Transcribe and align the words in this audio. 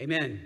Amen. 0.00 0.40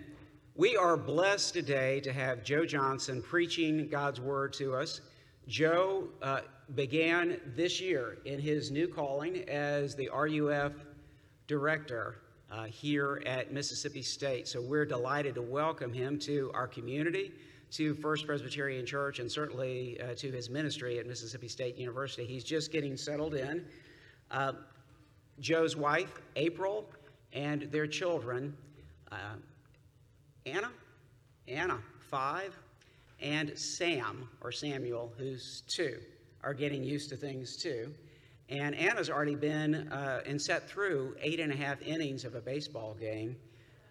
We 0.56 0.76
are 0.76 0.96
blessed 0.96 1.54
today 1.54 2.00
to 2.00 2.12
have 2.12 2.42
Joe 2.42 2.66
Johnson 2.66 3.22
preaching 3.22 3.86
God's 3.88 4.20
word 4.20 4.52
to 4.54 4.74
us. 4.74 5.00
Joe 5.46 6.08
uh, 6.22 6.40
began 6.74 7.40
this 7.54 7.80
year 7.80 8.18
in 8.24 8.40
his 8.40 8.72
new 8.72 8.88
calling 8.88 9.48
as 9.48 9.94
the 9.94 10.10
RUF 10.12 10.72
director 11.46 12.16
uh, 12.50 12.64
here 12.64 13.22
at 13.26 13.52
Mississippi 13.52 14.02
State. 14.02 14.48
So 14.48 14.60
we're 14.60 14.84
delighted 14.84 15.36
to 15.36 15.42
welcome 15.42 15.92
him 15.92 16.18
to 16.20 16.50
our 16.52 16.66
community, 16.66 17.30
to 17.74 17.94
First 17.94 18.26
Presbyterian 18.26 18.84
Church, 18.84 19.20
and 19.20 19.30
certainly 19.30 20.00
uh, 20.00 20.16
to 20.16 20.32
his 20.32 20.50
ministry 20.50 20.98
at 20.98 21.06
Mississippi 21.06 21.46
State 21.46 21.76
University. 21.76 22.26
He's 22.26 22.42
just 22.42 22.72
getting 22.72 22.96
settled 22.96 23.34
in. 23.34 23.64
Uh, 24.32 24.54
Joe's 25.38 25.76
wife, 25.76 26.20
April, 26.34 26.86
and 27.32 27.62
their 27.70 27.86
children, 27.86 28.56
uh, 29.14 29.36
Anna, 30.46 30.70
Anna, 31.48 31.78
five, 32.10 32.56
and 33.20 33.56
Sam, 33.58 34.28
or 34.40 34.52
Samuel, 34.52 35.12
who's 35.16 35.62
two, 35.68 35.98
are 36.42 36.54
getting 36.54 36.84
used 36.84 37.08
to 37.10 37.16
things 37.16 37.56
too. 37.56 37.92
And 38.50 38.74
Anna's 38.74 39.08
already 39.08 39.36
been 39.36 39.88
uh, 39.88 40.20
and 40.26 40.40
set 40.40 40.68
through 40.68 41.16
eight 41.20 41.40
and 41.40 41.52
a 41.52 41.56
half 41.56 41.80
innings 41.80 42.24
of 42.24 42.34
a 42.34 42.40
baseball 42.40 42.94
game, 42.94 43.36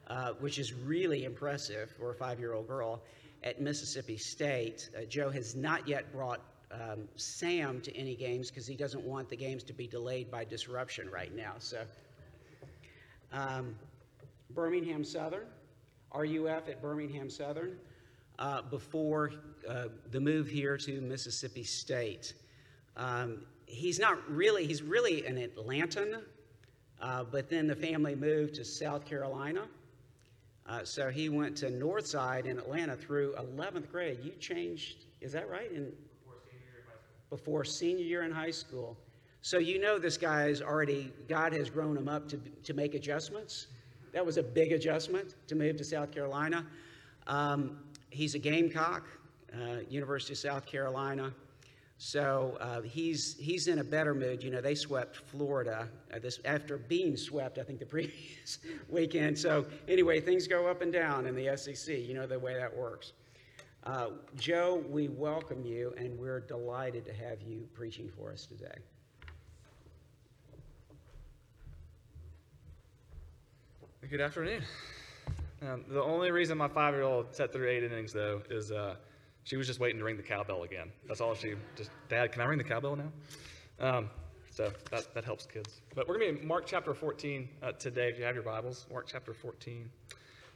uh, 0.07 0.33
which 0.39 0.59
is 0.59 0.73
really 0.73 1.25
impressive 1.25 1.89
for 1.97 2.11
a 2.11 2.15
five 2.15 2.39
year 2.39 2.53
old 2.53 2.67
girl 2.67 3.01
at 3.43 3.59
Mississippi 3.59 4.17
State. 4.17 4.89
Uh, 4.95 5.05
Joe 5.05 5.29
has 5.31 5.55
not 5.55 5.87
yet 5.87 6.11
brought 6.13 6.41
um, 6.71 7.07
Sam 7.15 7.81
to 7.81 7.95
any 7.95 8.15
games 8.15 8.49
because 8.49 8.67
he 8.67 8.75
doesn't 8.75 9.03
want 9.03 9.29
the 9.29 9.35
games 9.35 9.63
to 9.63 9.73
be 9.73 9.87
delayed 9.87 10.29
by 10.29 10.43
disruption 10.43 11.09
right 11.09 11.35
now. 11.35 11.53
So, 11.59 11.83
um, 13.31 13.75
Birmingham 14.53 15.03
Southern, 15.03 15.47
RUF 16.13 16.69
at 16.69 16.81
Birmingham 16.81 17.29
Southern, 17.29 17.77
uh, 18.39 18.61
before 18.63 19.31
uh, 19.67 19.85
the 20.11 20.19
move 20.19 20.47
here 20.47 20.77
to 20.77 21.01
Mississippi 21.01 21.63
State. 21.63 22.33
Um, 22.97 23.45
he's 23.65 23.99
not 23.99 24.19
really, 24.29 24.65
he's 24.65 24.81
really 24.81 25.25
an 25.25 25.37
Atlantan, 25.37 26.21
uh, 27.01 27.23
but 27.23 27.49
then 27.49 27.67
the 27.67 27.75
family 27.75 28.15
moved 28.15 28.55
to 28.55 28.65
South 28.65 29.05
Carolina. 29.05 29.67
Uh, 30.65 30.83
so 30.83 31.09
he 31.09 31.29
went 31.29 31.57
to 31.57 31.65
Northside 31.67 32.45
in 32.45 32.57
Atlanta 32.57 32.95
through 32.95 33.35
11th 33.35 33.91
grade. 33.91 34.19
You 34.23 34.31
changed, 34.39 35.05
is 35.19 35.33
that 35.33 35.49
right? 35.49 35.71
In, 35.71 35.91
before 37.29 37.65
senior 37.65 38.05
year 38.05 38.23
in 38.23 38.31
high 38.31 38.51
school. 38.51 38.97
So 39.41 39.57
you 39.57 39.79
know 39.79 39.97
this 39.99 40.17
guy 40.17 40.47
is 40.47 40.61
already, 40.61 41.11
God 41.27 41.51
has 41.51 41.69
grown 41.69 41.97
him 41.97 42.07
up 42.07 42.29
to, 42.29 42.37
to 42.37 42.73
make 42.73 42.93
adjustments. 42.93 43.67
That 44.13 44.23
was 44.23 44.37
a 44.37 44.43
big 44.43 44.71
adjustment 44.71 45.35
to 45.47 45.55
move 45.55 45.77
to 45.77 45.83
South 45.83 46.11
Carolina. 46.11 46.65
Um, 47.25 47.79
he's 48.11 48.35
a 48.35 48.39
Gamecock, 48.39 49.07
uh, 49.53 49.79
University 49.89 50.33
of 50.33 50.37
South 50.37 50.65
Carolina. 50.67 51.33
So 51.97 52.57
uh, 52.59 52.81
he's 52.81 53.35
he's 53.39 53.67
in 53.67 53.79
a 53.79 53.83
better 53.83 54.13
mood. 54.13 54.43
You 54.43 54.51
know, 54.51 54.61
they 54.61 54.75
swept 54.75 55.15
Florida 55.15 55.87
uh, 56.13 56.19
this 56.19 56.39
after 56.45 56.77
being 56.77 57.17
swept. 57.17 57.57
I 57.57 57.63
think 57.63 57.79
the 57.79 57.85
previous 57.87 58.59
weekend. 58.89 59.37
So 59.37 59.65
anyway, 59.87 60.19
things 60.19 60.47
go 60.47 60.67
up 60.67 60.81
and 60.81 60.93
down 60.93 61.25
in 61.25 61.35
the 61.35 61.55
SEC. 61.57 61.97
You 61.97 62.13
know 62.13 62.27
the 62.27 62.37
way 62.37 62.55
that 62.55 62.75
works. 62.75 63.13
Uh, 63.85 64.09
Joe, 64.37 64.83
we 64.89 65.07
welcome 65.07 65.65
you, 65.65 65.93
and 65.97 66.17
we're 66.17 66.39
delighted 66.39 67.05
to 67.05 67.13
have 67.13 67.41
you 67.41 67.67
preaching 67.73 68.09
for 68.15 68.31
us 68.31 68.45
today. 68.45 68.75
Good 74.09 74.19
afternoon. 74.19 74.63
Um, 75.61 75.85
the 75.87 76.03
only 76.03 76.29
reason 76.29 76.57
my 76.57 76.67
five-year-old 76.67 77.33
sat 77.33 77.53
through 77.53 77.69
eight 77.69 77.83
innings, 77.83 78.11
though, 78.11 78.41
is 78.49 78.69
uh, 78.69 78.95
she 79.45 79.55
was 79.55 79.65
just 79.65 79.79
waiting 79.79 79.97
to 79.97 80.03
ring 80.03 80.17
the 80.17 80.23
cowbell 80.23 80.63
again. 80.63 80.91
That's 81.07 81.21
all 81.21 81.33
she 81.33 81.53
just, 81.77 81.89
Dad, 82.09 82.33
can 82.33 82.41
I 82.41 82.45
ring 82.45 82.57
the 82.57 82.65
cowbell 82.65 82.97
now? 82.97 83.11
Um, 83.79 84.09
so 84.49 84.73
that, 84.91 85.13
that 85.13 85.23
helps 85.23 85.45
kids. 85.45 85.79
But 85.95 86.09
we're 86.09 86.17
going 86.17 86.31
to 86.31 86.33
be 86.33 86.41
in 86.41 86.47
Mark 86.47 86.65
chapter 86.65 86.93
14 86.93 87.47
uh, 87.61 87.71
today, 87.71 88.09
if 88.09 88.19
you 88.19 88.25
have 88.25 88.35
your 88.35 88.43
Bibles. 88.43 88.85
Mark 88.91 89.07
chapter 89.07 89.33
14. 89.33 89.89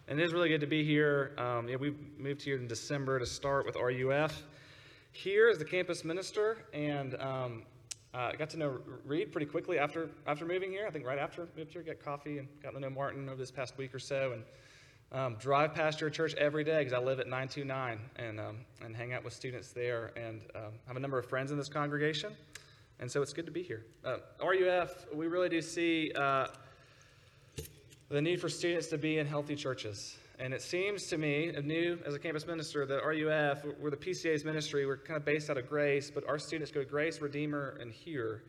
And 0.09 0.19
it 0.19 0.24
is 0.24 0.34
really 0.34 0.50
good 0.50 0.62
to 0.62 0.68
be 0.68 0.84
here. 0.84 1.31
Um, 1.38 1.69
yeah, 1.69 1.78
we 1.78 1.96
moved 2.18 2.41
here 2.41 2.57
in 2.57 2.68
December 2.68 3.18
to 3.18 3.25
start 3.25 3.66
with 3.66 3.78
RUF. 3.78 4.44
Here 5.13 5.47
as 5.47 5.57
the 5.57 5.66
campus 5.66 6.03
minister, 6.03 6.66
and 6.74 7.16
um, 7.22 7.63
uh, 8.18 8.32
got 8.32 8.50
to 8.50 8.58
know 8.58 8.80
Reed 9.06 9.32
pretty 9.32 9.46
quickly 9.46 9.78
after 9.78 10.10
after 10.26 10.44
moving 10.44 10.72
here. 10.72 10.88
I 10.88 10.92
think 10.92 11.06
right 11.06 11.20
after 11.20 11.48
moved 11.56 11.72
here, 11.72 11.84
got 11.84 12.00
coffee 12.00 12.40
and 12.40 12.48
got 12.64 12.74
to 12.74 12.80
know 12.80 12.90
Martin 12.90 13.30
over 13.30 13.38
this 13.38 13.52
past 13.52 13.78
week 13.78 13.94
or 13.94 14.00
so, 14.00 14.34
and 14.34 14.44
um, 15.12 15.36
drive 15.40 15.74
past 15.74 16.02
your 16.02 16.10
church 16.10 16.34
every 16.34 16.64
day 16.64 16.80
because 16.80 16.94
I 16.94 16.98
live 16.98 17.20
at 17.20 17.28
929 17.28 18.00
and, 18.18 18.40
um, 18.40 18.58
and 18.84 18.96
hang 18.96 19.14
out 19.14 19.24
with 19.24 19.34
students 19.34 19.72
there 19.72 20.12
and 20.18 20.42
um, 20.56 20.74
have 20.88 20.98
a 20.98 21.00
number 21.00 21.18
of 21.20 21.28
friends 21.28 21.52
in 21.52 21.58
this 21.58 21.70
congregation. 21.70 22.34
And 23.00 23.10
so 23.10 23.22
it's 23.22 23.34
good 23.34 23.46
to 23.46 23.52
be 23.52 23.62
here. 23.62 23.86
Uh, 24.04 24.18
RUF, 24.44 25.06
we 25.14 25.28
really 25.28 25.50
do 25.50 25.62
see 25.62 26.12
uh, 26.16 26.48
the 28.10 28.22
need 28.22 28.42
for 28.42 28.50
students 28.50 28.88
to 28.88 28.98
be 28.98 29.20
in 29.20 29.28
healthy 29.28 29.56
churches. 29.56 30.18
And 30.40 30.53
it 30.53 30.62
seems 30.62 31.08
to 31.08 31.18
me, 31.18 31.52
new 31.64 31.98
as 32.06 32.14
a 32.14 32.20
campus 32.20 32.46
minister, 32.46 32.86
that 32.86 33.03
RUF, 33.03 33.66
we're 33.80 33.90
the 33.90 33.98
PCA's 33.98 34.46
ministry, 34.46 34.86
we're 34.86 34.98
kind 34.98 35.18
of 35.18 35.25
based 35.25 35.50
out 35.50 35.58
of 35.58 35.68
Grace, 35.68 36.12
but 36.12 36.28
our 36.30 36.38
students 36.38 36.72
go 36.72 36.81
to 36.81 36.86
Grace, 36.86 37.22
Redeemer, 37.22 37.75
and 37.81 37.92
here. 37.92 38.44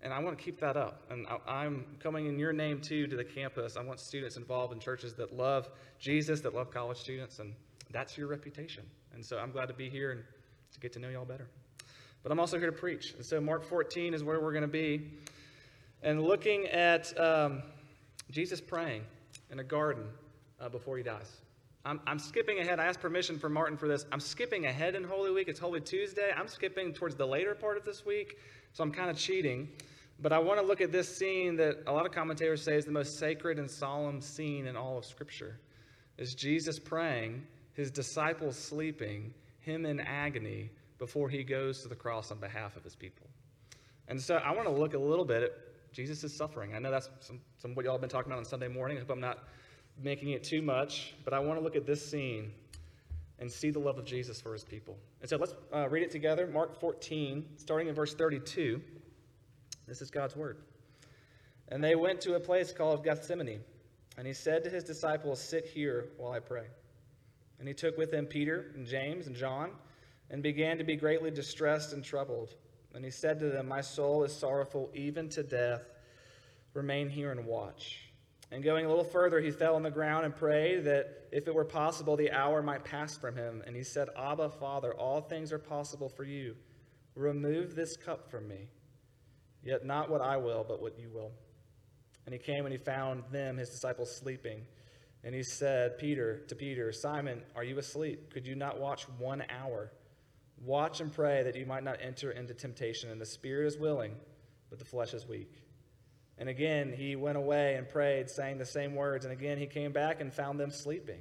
And 0.00 0.12
I 0.12 0.20
want 0.20 0.38
to 0.38 0.42
keep 0.42 0.58
that 0.60 0.78
up. 0.78 1.02
And 1.10 1.26
I'm 1.46 1.84
coming 2.00 2.26
in 2.26 2.38
your 2.38 2.54
name 2.54 2.80
too 2.80 3.06
to 3.06 3.16
the 3.16 3.24
campus. 3.24 3.76
I 3.76 3.82
want 3.82 4.00
students 4.00 4.38
involved 4.38 4.72
in 4.72 4.80
churches 4.80 5.14
that 5.14 5.36
love 5.36 5.68
Jesus, 5.98 6.40
that 6.40 6.54
love 6.54 6.70
college 6.70 6.98
students, 6.98 7.38
and 7.38 7.54
that's 7.90 8.16
your 8.16 8.26
reputation. 8.26 8.84
And 9.12 9.24
so 9.24 9.38
I'm 9.38 9.50
glad 9.50 9.68
to 9.68 9.74
be 9.74 9.90
here 9.90 10.12
and 10.12 10.22
to 10.72 10.80
get 10.80 10.94
to 10.94 10.98
know 10.98 11.10
y'all 11.10 11.26
better. 11.26 11.48
But 12.22 12.32
I'm 12.32 12.40
also 12.40 12.58
here 12.58 12.70
to 12.70 12.76
preach. 12.76 13.12
And 13.14 13.24
so 13.24 13.38
Mark 13.38 13.64
14 13.64 14.14
is 14.14 14.24
where 14.24 14.40
we're 14.40 14.52
going 14.52 14.62
to 14.62 14.68
be. 14.68 15.10
And 16.02 16.22
looking 16.22 16.66
at 16.68 17.18
um, 17.20 17.62
Jesus 18.30 18.62
praying 18.62 19.02
in 19.50 19.58
a 19.58 19.64
garden 19.64 20.04
uh, 20.64 20.68
before 20.68 20.96
he 20.96 21.02
dies. 21.02 21.40
I'm, 21.84 22.00
I'm, 22.06 22.18
skipping 22.18 22.60
ahead. 22.60 22.80
I 22.80 22.86
asked 22.86 23.00
permission 23.00 23.38
from 23.38 23.52
Martin 23.52 23.76
for 23.76 23.86
this. 23.86 24.06
I'm 24.10 24.20
skipping 24.20 24.64
ahead 24.64 24.94
in 24.94 25.04
Holy 25.04 25.30
Week. 25.30 25.48
It's 25.48 25.60
Holy 25.60 25.80
Tuesday. 25.80 26.32
I'm 26.34 26.48
skipping 26.48 26.94
towards 26.94 27.14
the 27.14 27.26
later 27.26 27.54
part 27.54 27.76
of 27.76 27.84
this 27.84 28.06
week, 28.06 28.38
so 28.72 28.82
I'm 28.82 28.90
kind 28.90 29.10
of 29.10 29.18
cheating. 29.18 29.68
But 30.22 30.32
I 30.32 30.38
want 30.38 30.58
to 30.60 30.64
look 30.64 30.80
at 30.80 30.92
this 30.92 31.14
scene 31.14 31.56
that 31.56 31.82
a 31.86 31.92
lot 31.92 32.06
of 32.06 32.12
commentators 32.12 32.62
say 32.62 32.76
is 32.76 32.86
the 32.86 32.92
most 32.92 33.18
sacred 33.18 33.58
and 33.58 33.70
solemn 33.70 34.22
scene 34.22 34.66
in 34.66 34.76
all 34.76 34.96
of 34.96 35.04
Scripture. 35.04 35.58
Is 36.16 36.34
Jesus 36.34 36.78
praying, 36.78 37.44
his 37.74 37.90
disciples 37.90 38.56
sleeping, 38.56 39.34
him 39.60 39.84
in 39.84 40.00
agony 40.00 40.70
before 40.98 41.28
he 41.28 41.44
goes 41.44 41.82
to 41.82 41.88
the 41.88 41.94
cross 41.94 42.30
on 42.30 42.38
behalf 42.38 42.76
of 42.76 42.84
his 42.84 42.94
people. 42.96 43.26
And 44.08 44.18
so 44.20 44.36
I 44.36 44.52
want 44.52 44.68
to 44.68 44.72
look 44.72 44.94
a 44.94 44.98
little 44.98 45.24
bit 45.24 45.42
at 45.42 45.52
Jesus' 45.92 46.34
suffering. 46.34 46.74
I 46.74 46.78
know 46.78 46.90
that's 46.90 47.10
some, 47.20 47.40
some 47.58 47.74
what 47.74 47.84
y'all 47.84 47.94
have 47.94 48.00
been 48.00 48.08
talking 48.08 48.30
about 48.30 48.38
on 48.38 48.44
Sunday 48.44 48.68
morning. 48.68 48.96
I 48.96 49.00
hope 49.00 49.10
I'm 49.10 49.20
not 49.20 49.44
making 50.02 50.30
it 50.30 50.44
too 50.44 50.62
much, 50.62 51.14
but 51.24 51.32
I 51.32 51.38
want 51.38 51.58
to 51.58 51.64
look 51.64 51.76
at 51.76 51.86
this 51.86 52.04
scene 52.04 52.52
and 53.38 53.50
see 53.50 53.70
the 53.70 53.78
love 53.78 53.98
of 53.98 54.04
Jesus 54.04 54.40
for 54.40 54.52
his 54.52 54.64
people. 54.64 54.96
And 55.20 55.28
so 55.28 55.36
let's 55.36 55.54
uh, 55.72 55.88
read 55.88 56.02
it 56.02 56.10
together. 56.10 56.46
Mark 56.46 56.78
14, 56.78 57.44
starting 57.56 57.88
in 57.88 57.94
verse 57.94 58.14
32. 58.14 58.80
This 59.86 60.00
is 60.00 60.10
God's 60.10 60.36
word. 60.36 60.58
And 61.68 61.82
they 61.82 61.94
went 61.94 62.20
to 62.22 62.34
a 62.34 62.40
place 62.40 62.72
called 62.72 63.04
Gethsemane. 63.04 63.60
And 64.16 64.26
he 64.26 64.32
said 64.32 64.62
to 64.64 64.70
his 64.70 64.84
disciples, 64.84 65.40
Sit 65.40 65.66
here 65.66 66.06
while 66.16 66.32
I 66.32 66.38
pray. 66.38 66.66
And 67.58 67.66
he 67.66 67.74
took 67.74 67.96
with 67.96 68.12
him 68.12 68.26
Peter 68.26 68.72
and 68.74 68.86
James 68.86 69.26
and 69.26 69.34
John 69.34 69.70
and 70.30 70.42
began 70.42 70.78
to 70.78 70.84
be 70.84 70.96
greatly 70.96 71.30
distressed 71.30 71.92
and 71.92 72.04
troubled. 72.04 72.54
And 72.94 73.04
he 73.04 73.10
said 73.10 73.38
to 73.40 73.50
them, 73.50 73.68
My 73.68 73.80
soul 73.80 74.22
is 74.24 74.34
sorrowful 74.34 74.90
even 74.94 75.28
to 75.30 75.42
death. 75.42 75.82
Remain 76.74 77.08
here 77.08 77.32
and 77.32 77.44
watch. 77.44 78.00
And 78.50 78.62
going 78.62 78.84
a 78.84 78.88
little 78.88 79.04
further, 79.04 79.40
he 79.40 79.50
fell 79.50 79.74
on 79.74 79.82
the 79.82 79.90
ground 79.90 80.24
and 80.24 80.34
prayed 80.34 80.84
that 80.84 81.28
if 81.32 81.48
it 81.48 81.54
were 81.54 81.64
possible, 81.64 82.16
the 82.16 82.30
hour 82.30 82.62
might 82.62 82.84
pass 82.84 83.16
from 83.16 83.36
him. 83.36 83.62
And 83.66 83.74
he 83.74 83.82
said, 83.82 84.08
Abba, 84.16 84.50
Father, 84.50 84.94
all 84.94 85.20
things 85.20 85.52
are 85.52 85.58
possible 85.58 86.08
for 86.08 86.24
you. 86.24 86.54
Remove 87.14 87.74
this 87.74 87.96
cup 87.96 88.30
from 88.30 88.46
me. 88.48 88.68
Yet 89.62 89.84
not 89.84 90.10
what 90.10 90.20
I 90.20 90.36
will, 90.36 90.64
but 90.66 90.82
what 90.82 90.98
you 90.98 91.08
will. 91.12 91.32
And 92.26 92.32
he 92.32 92.38
came 92.38 92.66
and 92.66 92.72
he 92.72 92.78
found 92.78 93.24
them, 93.32 93.56
his 93.56 93.70
disciples, 93.70 94.14
sleeping. 94.14 94.66
And 95.24 95.34
he 95.34 95.42
said, 95.42 95.98
Peter, 95.98 96.42
to 96.48 96.54
Peter, 96.54 96.92
Simon, 96.92 97.42
are 97.56 97.64
you 97.64 97.78
asleep? 97.78 98.32
Could 98.32 98.46
you 98.46 98.54
not 98.54 98.78
watch 98.78 99.08
one 99.18 99.42
hour? 99.48 99.90
Watch 100.62 101.00
and 101.00 101.12
pray 101.12 101.42
that 101.42 101.56
you 101.56 101.66
might 101.66 101.82
not 101.82 101.96
enter 102.00 102.30
into 102.30 102.52
temptation. 102.52 103.10
And 103.10 103.20
the 103.20 103.26
spirit 103.26 103.66
is 103.66 103.78
willing, 103.78 104.14
but 104.68 104.78
the 104.78 104.84
flesh 104.84 105.14
is 105.14 105.26
weak. 105.26 105.63
And 106.38 106.48
again 106.48 106.92
he 106.92 107.16
went 107.16 107.36
away 107.36 107.74
and 107.74 107.88
prayed, 107.88 108.28
saying 108.28 108.58
the 108.58 108.66
same 108.66 108.94
words. 108.94 109.24
And 109.24 109.32
again 109.32 109.58
he 109.58 109.66
came 109.66 109.92
back 109.92 110.20
and 110.20 110.32
found 110.32 110.58
them 110.58 110.70
sleeping, 110.70 111.20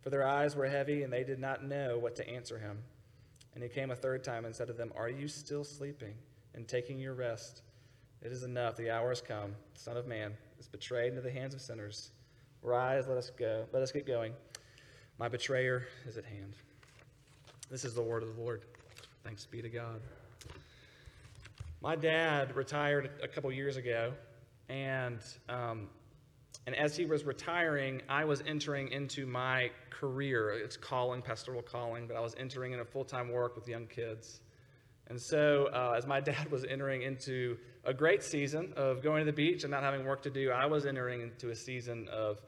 for 0.00 0.10
their 0.10 0.26
eyes 0.26 0.56
were 0.56 0.66
heavy, 0.66 1.02
and 1.02 1.12
they 1.12 1.24
did 1.24 1.38
not 1.38 1.64
know 1.64 1.98
what 1.98 2.16
to 2.16 2.28
answer 2.28 2.58
him. 2.58 2.78
And 3.54 3.62
he 3.62 3.68
came 3.68 3.90
a 3.90 3.96
third 3.96 4.22
time 4.22 4.44
and 4.44 4.54
said 4.54 4.66
to 4.66 4.72
them, 4.72 4.92
Are 4.96 5.08
you 5.08 5.28
still 5.28 5.64
sleeping 5.64 6.14
and 6.54 6.68
taking 6.68 6.98
your 6.98 7.14
rest? 7.14 7.62
It 8.22 8.32
is 8.32 8.42
enough. 8.42 8.76
The 8.76 8.90
hour 8.90 9.10
has 9.10 9.20
come. 9.20 9.54
The 9.74 9.80
Son 9.80 9.96
of 9.96 10.06
Man 10.06 10.34
is 10.58 10.68
betrayed 10.68 11.10
into 11.10 11.22
the 11.22 11.30
hands 11.30 11.54
of 11.54 11.60
sinners. 11.60 12.10
Rise, 12.62 13.06
let 13.06 13.16
us 13.16 13.30
go. 13.30 13.66
Let 13.72 13.82
us 13.82 13.92
get 13.92 14.06
going. 14.06 14.32
My 15.18 15.28
betrayer 15.28 15.86
is 16.06 16.16
at 16.16 16.24
hand. 16.24 16.54
This 17.70 17.84
is 17.84 17.94
the 17.94 18.02
word 18.02 18.22
of 18.22 18.34
the 18.34 18.40
Lord. 18.40 18.62
Thanks 19.24 19.46
be 19.46 19.62
to 19.62 19.68
God. 19.68 20.00
My 21.80 21.96
dad 21.96 22.56
retired 22.56 23.10
a 23.22 23.28
couple 23.28 23.50
years 23.52 23.76
ago, 23.76 24.12
and 24.68 25.20
um, 25.48 25.88
and 26.66 26.74
as 26.74 26.96
he 26.96 27.04
was 27.04 27.24
retiring, 27.24 28.02
I 28.08 28.24
was 28.24 28.42
entering 28.44 28.90
into 28.90 29.24
my 29.24 29.70
career. 29.90 30.50
It's 30.50 30.76
calling, 30.76 31.22
pastoral 31.22 31.62
calling, 31.62 32.08
but 32.08 32.16
I 32.16 32.20
was 32.20 32.34
entering 32.38 32.72
into 32.72 32.84
full 32.84 33.04
time 33.04 33.30
work 33.30 33.54
with 33.54 33.68
young 33.68 33.86
kids. 33.86 34.40
And 35.08 35.20
so, 35.20 35.68
uh, 35.72 35.94
as 35.96 36.06
my 36.06 36.20
dad 36.32 36.50
was 36.50 36.64
entering 36.64 37.02
into 37.02 37.56
a 37.84 37.94
great 37.94 38.22
season 38.22 38.72
of 38.76 39.00
going 39.00 39.20
to 39.24 39.30
the 39.30 39.36
beach 39.36 39.62
and 39.62 39.70
not 39.70 39.84
having 39.84 40.04
work 40.04 40.22
to 40.22 40.30
do, 40.30 40.50
I 40.50 40.66
was 40.66 40.86
entering 40.86 41.22
into 41.22 41.50
a 41.50 41.54
season 41.54 42.08
of 42.08 42.40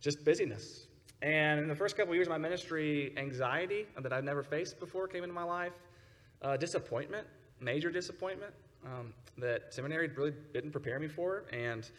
just 0.00 0.24
busyness. 0.24 0.88
And 1.22 1.60
in 1.60 1.68
the 1.68 1.76
first 1.76 1.96
couple 1.96 2.10
of 2.10 2.16
years 2.16 2.26
of 2.26 2.32
my 2.32 2.38
ministry, 2.38 3.14
anxiety 3.16 3.86
that 3.96 4.12
I'd 4.12 4.24
never 4.24 4.42
faced 4.42 4.80
before 4.80 5.06
came 5.06 5.22
into 5.22 5.34
my 5.34 5.44
life, 5.44 5.72
uh, 6.42 6.56
disappointment, 6.56 7.28
major 7.60 7.90
disappointment 7.92 8.52
um, 8.84 9.12
that 9.38 9.72
seminary 9.72 10.08
really 10.08 10.32
didn't 10.52 10.72
prepare 10.72 10.98
me 10.98 11.08
for, 11.08 11.44
and 11.52 11.90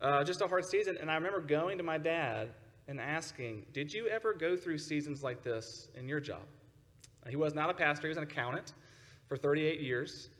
uh, 0.00 0.22
just 0.24 0.40
a 0.40 0.46
hard 0.46 0.64
season. 0.64 0.96
And 1.00 1.10
I 1.10 1.14
remember 1.14 1.40
going 1.40 1.78
to 1.78 1.84
my 1.84 1.98
dad 1.98 2.50
and 2.86 3.00
asking, 3.00 3.66
Did 3.72 3.92
you 3.92 4.08
ever 4.08 4.32
go 4.32 4.56
through 4.56 4.78
seasons 4.78 5.22
like 5.22 5.42
this 5.42 5.88
in 5.94 6.08
your 6.08 6.20
job? 6.20 6.42
He 7.28 7.36
was 7.36 7.54
not 7.54 7.68
a 7.68 7.74
pastor, 7.74 8.06
he 8.06 8.08
was 8.08 8.16
an 8.16 8.24
accountant 8.24 8.72
for 9.26 9.36
38 9.36 9.80
years. 9.80 10.30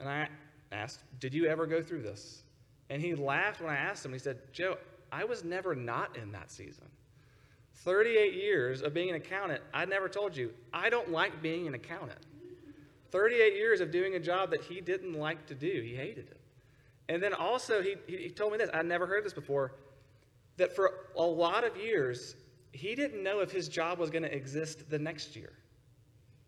And 0.00 0.08
I 0.08 0.28
asked, 0.72 1.04
Did 1.20 1.34
you 1.34 1.46
ever 1.46 1.66
go 1.66 1.82
through 1.82 2.02
this? 2.02 2.42
And 2.90 3.00
he 3.00 3.14
laughed 3.14 3.60
when 3.60 3.70
I 3.70 3.76
asked 3.76 4.04
him. 4.04 4.12
He 4.12 4.18
said, 4.18 4.38
Joe, 4.52 4.76
I 5.10 5.24
was 5.24 5.44
never 5.44 5.74
not 5.74 6.16
in 6.16 6.32
that 6.32 6.50
season. 6.50 6.86
38 7.74 8.34
years 8.34 8.82
of 8.82 8.94
being 8.94 9.10
an 9.10 9.16
accountant, 9.16 9.60
I 9.72 9.84
never 9.84 10.08
told 10.08 10.36
you, 10.36 10.52
I 10.72 10.90
don't 10.90 11.10
like 11.10 11.42
being 11.42 11.66
an 11.66 11.74
accountant. 11.74 12.18
38 13.12 13.54
years 13.54 13.80
of 13.80 13.90
doing 13.90 14.14
a 14.14 14.18
job 14.18 14.50
that 14.50 14.62
he 14.62 14.80
didn't 14.80 15.12
like 15.12 15.46
to 15.46 15.54
do, 15.54 15.82
he 15.84 15.94
hated 15.94 16.26
it. 16.30 16.40
And 17.08 17.22
then 17.22 17.34
also, 17.34 17.82
he, 17.82 17.96
he 18.06 18.30
told 18.30 18.52
me 18.52 18.58
this, 18.58 18.70
I'd 18.72 18.86
never 18.86 19.06
heard 19.06 19.24
this 19.24 19.34
before, 19.34 19.74
that 20.56 20.74
for 20.74 21.08
a 21.16 21.22
lot 21.22 21.62
of 21.62 21.76
years, 21.76 22.36
he 22.72 22.94
didn't 22.94 23.22
know 23.22 23.40
if 23.40 23.52
his 23.52 23.68
job 23.68 23.98
was 23.98 24.08
going 24.08 24.22
to 24.22 24.34
exist 24.34 24.88
the 24.88 24.98
next 24.98 25.36
year. 25.36 25.52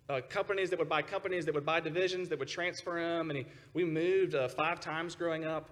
Uh, 0.08 0.20
companies 0.28 0.70
that 0.70 0.78
would 0.78 0.88
buy 0.88 1.02
companies 1.02 1.44
that 1.44 1.54
would 1.54 1.64
buy 1.66 1.80
divisions 1.80 2.28
that 2.28 2.38
would 2.38 2.48
transfer 2.48 2.98
him, 2.98 3.30
and 3.30 3.38
he, 3.40 3.46
we 3.74 3.84
moved 3.84 4.34
uh, 4.34 4.48
five 4.48 4.80
times 4.80 5.14
growing 5.14 5.44
up. 5.44 5.68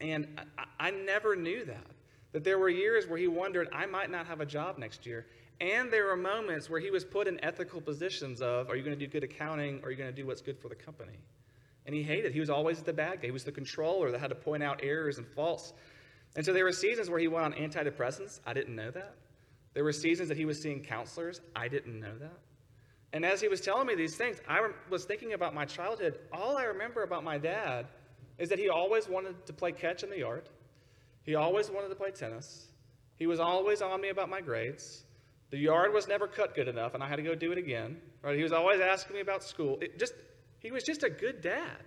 And 0.00 0.40
I, 0.58 0.88
I 0.88 0.90
never 0.90 1.36
knew 1.36 1.64
that. 1.64 1.86
That 2.32 2.44
there 2.44 2.58
were 2.58 2.68
years 2.68 3.06
where 3.06 3.18
he 3.18 3.26
wondered, 3.26 3.68
I 3.72 3.86
might 3.86 4.10
not 4.10 4.26
have 4.26 4.40
a 4.40 4.46
job 4.46 4.78
next 4.78 5.04
year. 5.04 5.26
And 5.60 5.92
there 5.92 6.06
were 6.06 6.16
moments 6.16 6.70
where 6.70 6.80
he 6.80 6.90
was 6.90 7.04
put 7.04 7.28
in 7.28 7.42
ethical 7.44 7.80
positions 7.80 8.40
of, 8.40 8.70
are 8.70 8.76
you 8.76 8.82
going 8.82 8.98
to 8.98 9.06
do 9.06 9.10
good 9.10 9.24
accounting 9.24 9.80
or 9.82 9.88
are 9.88 9.90
you 9.90 9.96
going 9.96 10.08
to 10.08 10.16
do 10.16 10.26
what's 10.26 10.40
good 10.40 10.58
for 10.58 10.68
the 10.68 10.74
company? 10.74 11.18
And 11.84 11.94
he 11.94 12.02
hated. 12.02 12.32
He 12.32 12.40
was 12.40 12.50
always 12.50 12.82
the 12.82 12.92
bad 12.92 13.20
guy. 13.20 13.26
He 13.26 13.30
was 13.30 13.44
the 13.44 13.52
controller 13.52 14.10
that 14.10 14.20
had 14.20 14.30
to 14.30 14.34
point 14.34 14.62
out 14.62 14.80
errors 14.82 15.18
and 15.18 15.26
faults. 15.26 15.72
And 16.36 16.44
so 16.44 16.52
there 16.52 16.64
were 16.64 16.72
seasons 16.72 17.10
where 17.10 17.18
he 17.18 17.28
went 17.28 17.44
on 17.44 17.52
antidepressants. 17.52 18.40
I 18.46 18.54
didn't 18.54 18.74
know 18.74 18.90
that. 18.90 19.14
There 19.74 19.84
were 19.84 19.92
seasons 19.92 20.28
that 20.28 20.38
he 20.38 20.44
was 20.46 20.60
seeing 20.60 20.82
counselors. 20.82 21.40
I 21.54 21.68
didn't 21.68 22.00
know 22.00 22.16
that. 22.20 22.38
And 23.12 23.24
as 23.24 23.40
he 23.40 23.48
was 23.48 23.60
telling 23.60 23.86
me 23.86 23.94
these 23.94 24.16
things, 24.16 24.40
I 24.48 24.66
was 24.88 25.04
thinking 25.04 25.32
about 25.32 25.54
my 25.54 25.64
childhood. 25.64 26.18
All 26.32 26.56
I 26.56 26.64
remember 26.64 27.02
about 27.02 27.24
my 27.24 27.38
dad 27.38 27.86
is 28.38 28.48
that 28.48 28.58
he 28.58 28.68
always 28.68 29.08
wanted 29.08 29.44
to 29.46 29.52
play 29.52 29.72
catch 29.72 30.02
in 30.02 30.10
the 30.10 30.18
yard. 30.18 30.48
He 31.24 31.34
always 31.34 31.70
wanted 31.70 31.88
to 31.88 31.96
play 31.96 32.12
tennis. 32.12 32.68
He 33.16 33.26
was 33.26 33.40
always 33.40 33.82
on 33.82 34.00
me 34.00 34.08
about 34.08 34.30
my 34.30 34.40
grades. 34.40 35.04
The 35.50 35.58
yard 35.58 35.92
was 35.92 36.06
never 36.06 36.26
cut 36.26 36.54
good 36.54 36.68
enough, 36.68 36.94
and 36.94 37.02
I 37.02 37.08
had 37.08 37.16
to 37.16 37.22
go 37.22 37.34
do 37.34 37.52
it 37.52 37.58
again. 37.58 38.00
Right? 38.22 38.36
He 38.36 38.42
was 38.42 38.52
always 38.52 38.80
asking 38.80 39.14
me 39.14 39.20
about 39.20 39.42
school. 39.42 39.78
It 39.80 39.98
just, 39.98 40.14
he 40.58 40.70
was 40.70 40.84
just 40.84 41.02
a 41.02 41.10
good 41.10 41.40
dad. 41.40 41.84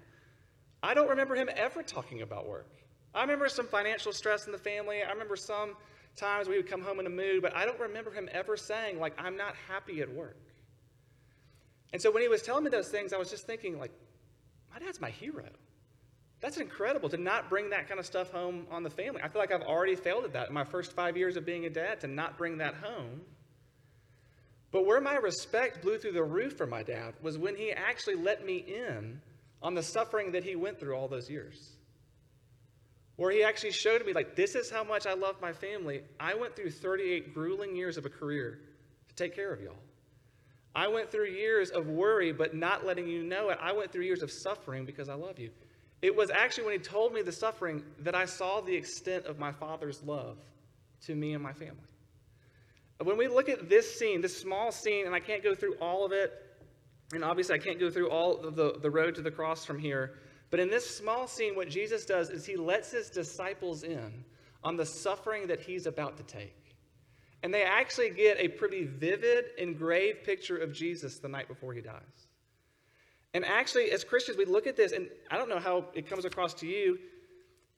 I 0.81 0.93
don't 0.93 1.09
remember 1.09 1.35
him 1.35 1.49
ever 1.55 1.81
talking 1.81 2.21
about 2.21 2.47
work. 2.47 2.69
I 3.15 3.21
remember 3.21 3.47
some 3.47 3.67
financial 3.67 4.11
stress 4.11 4.47
in 4.47 4.51
the 4.51 4.57
family. 4.57 5.01
I 5.01 5.11
remember 5.11 5.35
some 5.37 5.75
times 6.15 6.47
we 6.47 6.57
would 6.57 6.67
come 6.67 6.81
home 6.81 6.99
in 6.99 7.05
a 7.05 7.09
mood, 7.09 7.41
but 7.41 7.55
I 7.55 7.65
don't 7.65 7.79
remember 7.79 8.11
him 8.11 8.27
ever 8.33 8.57
saying, 8.57 8.99
like, 8.99 9.13
I'm 9.17 9.37
not 9.37 9.55
happy 9.69 10.01
at 10.01 10.13
work. 10.13 10.37
And 11.93 12.01
so 12.01 12.11
when 12.11 12.21
he 12.21 12.27
was 12.27 12.41
telling 12.41 12.63
me 12.63 12.69
those 12.69 12.89
things, 12.89 13.13
I 13.13 13.17
was 13.17 13.29
just 13.29 13.45
thinking, 13.45 13.79
like, 13.79 13.91
my 14.71 14.79
dad's 14.79 14.99
my 14.99 15.11
hero. 15.11 15.47
That's 16.41 16.57
incredible 16.57 17.07
to 17.09 17.17
not 17.17 17.49
bring 17.49 17.69
that 17.69 17.87
kind 17.87 17.99
of 17.99 18.05
stuff 18.05 18.31
home 18.31 18.65
on 18.69 18.83
the 18.83 18.89
family. 18.89 19.21
I 19.23 19.29
feel 19.29 19.39
like 19.39 19.53
I've 19.53 19.61
already 19.61 19.95
failed 19.95 20.25
at 20.25 20.33
that 20.33 20.49
in 20.49 20.53
my 20.53 20.65
first 20.65 20.91
five 20.91 21.15
years 21.15 21.37
of 21.37 21.45
being 21.45 21.65
a 21.65 21.69
dad 21.69 22.01
to 22.01 22.07
not 22.07 22.37
bring 22.37 22.57
that 22.57 22.75
home. 22.75 23.21
But 24.73 24.87
where 24.87 24.99
my 24.99 25.15
respect 25.17 25.83
blew 25.83 25.99
through 25.99 26.13
the 26.13 26.23
roof 26.23 26.57
for 26.57 26.65
my 26.65 26.81
dad 26.81 27.13
was 27.21 27.37
when 27.37 27.55
he 27.55 27.71
actually 27.71 28.15
let 28.15 28.43
me 28.43 28.57
in 28.57 29.21
on 29.61 29.75
the 29.75 29.83
suffering 29.83 30.31
that 30.31 30.43
he 30.43 30.55
went 30.55 30.79
through 30.79 30.95
all 30.95 31.07
those 31.07 31.29
years. 31.29 31.73
Where 33.15 33.31
he 33.31 33.43
actually 33.43 33.71
showed 33.71 34.03
me, 34.03 34.13
like, 34.13 34.35
this 34.35 34.55
is 34.55 34.71
how 34.71 34.83
much 34.83 35.05
I 35.05 35.13
love 35.13 35.35
my 35.39 35.53
family. 35.53 36.01
I 36.19 36.33
went 36.33 36.55
through 36.55 36.71
38 36.71 37.35
grueling 37.35 37.75
years 37.75 37.97
of 37.97 38.07
a 38.07 38.09
career 38.09 38.59
to 39.09 39.15
take 39.15 39.35
care 39.35 39.53
of 39.53 39.61
y'all. 39.61 39.77
I 40.75 40.87
went 40.87 41.11
through 41.11 41.27
years 41.27 41.69
of 41.69 41.85
worry, 41.85 42.31
but 42.31 42.55
not 42.55 42.83
letting 42.83 43.07
you 43.07 43.21
know 43.21 43.49
it. 43.49 43.59
I 43.61 43.73
went 43.73 43.91
through 43.91 44.05
years 44.05 44.23
of 44.23 44.31
suffering 44.31 44.85
because 44.85 45.07
I 45.07 45.13
love 45.13 45.37
you. 45.37 45.51
It 46.01 46.15
was 46.15 46.31
actually 46.31 46.63
when 46.63 46.73
he 46.73 46.79
told 46.79 47.13
me 47.13 47.21
the 47.21 47.31
suffering 47.31 47.83
that 47.99 48.15
I 48.15 48.25
saw 48.25 48.59
the 48.59 48.75
extent 48.75 49.25
of 49.27 49.37
my 49.37 49.51
father's 49.51 50.01
love 50.01 50.37
to 51.05 51.13
me 51.13 51.33
and 51.33 51.43
my 51.43 51.53
family. 51.53 51.77
When 53.01 53.17
we 53.17 53.27
look 53.27 53.49
at 53.49 53.69
this 53.69 53.97
scene, 53.97 54.21
this 54.21 54.37
small 54.37 54.71
scene, 54.71 55.05
and 55.05 55.15
I 55.15 55.19
can't 55.19 55.43
go 55.43 55.55
through 55.55 55.75
all 55.75 56.05
of 56.05 56.11
it, 56.11 56.31
and 57.13 57.23
obviously 57.23 57.55
I 57.55 57.59
can't 57.59 57.79
go 57.79 57.89
through 57.89 58.09
all 58.09 58.37
the, 58.37 58.77
the 58.79 58.89
road 58.89 59.15
to 59.15 59.21
the 59.21 59.31
cross 59.31 59.65
from 59.65 59.79
here, 59.79 60.15
but 60.49 60.59
in 60.59 60.69
this 60.69 60.97
small 60.97 61.27
scene, 61.27 61.55
what 61.55 61.67
Jesus 61.67 62.05
does 62.05 62.29
is 62.29 62.45
he 62.45 62.55
lets 62.55 62.91
his 62.91 63.09
disciples 63.09 63.83
in 63.83 64.23
on 64.63 64.77
the 64.77 64.85
suffering 64.85 65.47
that 65.47 65.59
he's 65.59 65.87
about 65.87 66.17
to 66.17 66.23
take. 66.23 66.77
And 67.41 67.53
they 67.53 67.63
actually 67.63 68.11
get 68.11 68.37
a 68.39 68.47
pretty 68.47 68.85
vivid, 68.85 69.45
engraved 69.57 70.23
picture 70.23 70.57
of 70.57 70.71
Jesus 70.71 71.19
the 71.19 71.27
night 71.27 71.47
before 71.47 71.73
he 71.73 71.81
dies. 71.81 72.27
And 73.33 73.43
actually, 73.43 73.91
as 73.91 74.03
Christians, 74.03 74.37
we 74.37 74.45
look 74.45 74.67
at 74.67 74.77
this, 74.77 74.91
and 74.91 75.09
I 75.31 75.37
don't 75.37 75.49
know 75.49 75.59
how 75.59 75.85
it 75.93 76.07
comes 76.07 76.23
across 76.23 76.53
to 76.55 76.67
you. 76.67 76.99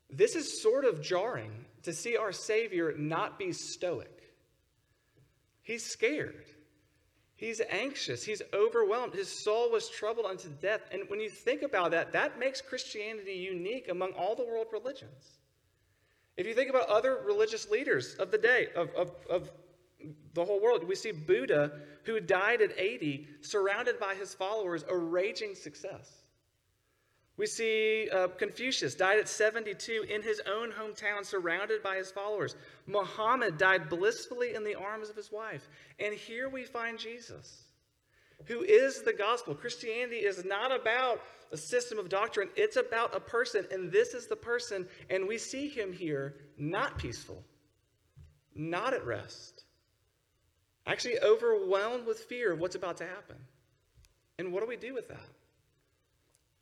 This 0.09 0.35
is 0.35 0.61
sort 0.61 0.85
of 0.85 1.01
jarring 1.01 1.65
to 1.83 1.93
see 1.93 2.17
our 2.17 2.31
Savior 2.31 2.93
not 2.97 3.39
be 3.39 3.53
stoic. 3.53 4.14
He's 5.65 5.85
scared. 5.85 6.45
He's 7.35 7.61
anxious. 7.69 8.23
He's 8.23 8.41
overwhelmed. 8.53 9.13
His 9.13 9.27
soul 9.27 9.69
was 9.69 9.89
troubled 9.89 10.25
unto 10.25 10.47
death. 10.61 10.79
And 10.93 11.01
when 11.09 11.19
you 11.19 11.29
think 11.29 11.63
about 11.63 11.91
that, 11.91 12.13
that 12.13 12.39
makes 12.39 12.61
Christianity 12.61 13.33
unique 13.33 13.89
among 13.89 14.13
all 14.13 14.35
the 14.35 14.45
world 14.45 14.67
religions. 14.71 15.39
If 16.37 16.47
you 16.47 16.53
think 16.53 16.69
about 16.69 16.87
other 16.87 17.19
religious 17.25 17.69
leaders 17.69 18.15
of 18.15 18.31
the 18.31 18.37
day, 18.37 18.67
of, 18.73 18.89
of, 18.95 19.11
of 19.29 19.51
the 20.33 20.43
whole 20.43 20.61
world. 20.61 20.83
We 20.83 20.95
see 20.95 21.11
Buddha, 21.11 21.71
who 22.03 22.19
died 22.19 22.61
at 22.61 22.77
80, 22.77 23.27
surrounded 23.41 23.99
by 23.99 24.15
his 24.15 24.33
followers, 24.33 24.83
a 24.89 24.95
raging 24.95 25.55
success. 25.55 26.24
We 27.37 27.47
see 27.47 28.09
uh, 28.09 28.29
Confucius 28.29 28.95
died 28.95 29.19
at 29.19 29.27
72 29.27 30.05
in 30.09 30.21
his 30.21 30.41
own 30.47 30.71
hometown, 30.71 31.25
surrounded 31.25 31.83
by 31.83 31.97
his 31.97 32.11
followers. 32.11 32.55
Muhammad 32.87 33.57
died 33.57 33.89
blissfully 33.89 34.55
in 34.55 34.63
the 34.63 34.75
arms 34.75 35.09
of 35.09 35.15
his 35.15 35.31
wife. 35.31 35.67
And 35.99 36.13
here 36.13 36.47
we 36.47 36.63
find 36.63 36.97
Jesus, 36.97 37.63
who 38.45 38.61
is 38.61 39.01
the 39.01 39.13
gospel. 39.13 39.53
Christianity 39.53 40.17
is 40.17 40.45
not 40.45 40.73
about 40.73 41.21
a 41.51 41.57
system 41.57 41.99
of 41.99 42.09
doctrine, 42.09 42.49
it's 42.55 42.77
about 42.77 43.15
a 43.15 43.19
person. 43.19 43.65
And 43.69 43.91
this 43.91 44.13
is 44.13 44.27
the 44.27 44.35
person. 44.35 44.87
And 45.09 45.27
we 45.27 45.37
see 45.37 45.67
him 45.67 45.91
here 45.91 46.35
not 46.57 46.97
peaceful, 46.97 47.43
not 48.55 48.93
at 48.93 49.05
rest 49.05 49.65
actually 50.87 51.19
overwhelmed 51.21 52.05
with 52.05 52.19
fear 52.19 52.53
of 52.53 52.59
what's 52.59 52.75
about 52.75 52.97
to 52.97 53.05
happen. 53.05 53.37
And 54.37 54.51
what 54.51 54.61
do 54.61 54.67
we 54.67 54.77
do 54.77 54.93
with 54.93 55.07
that? 55.07 55.27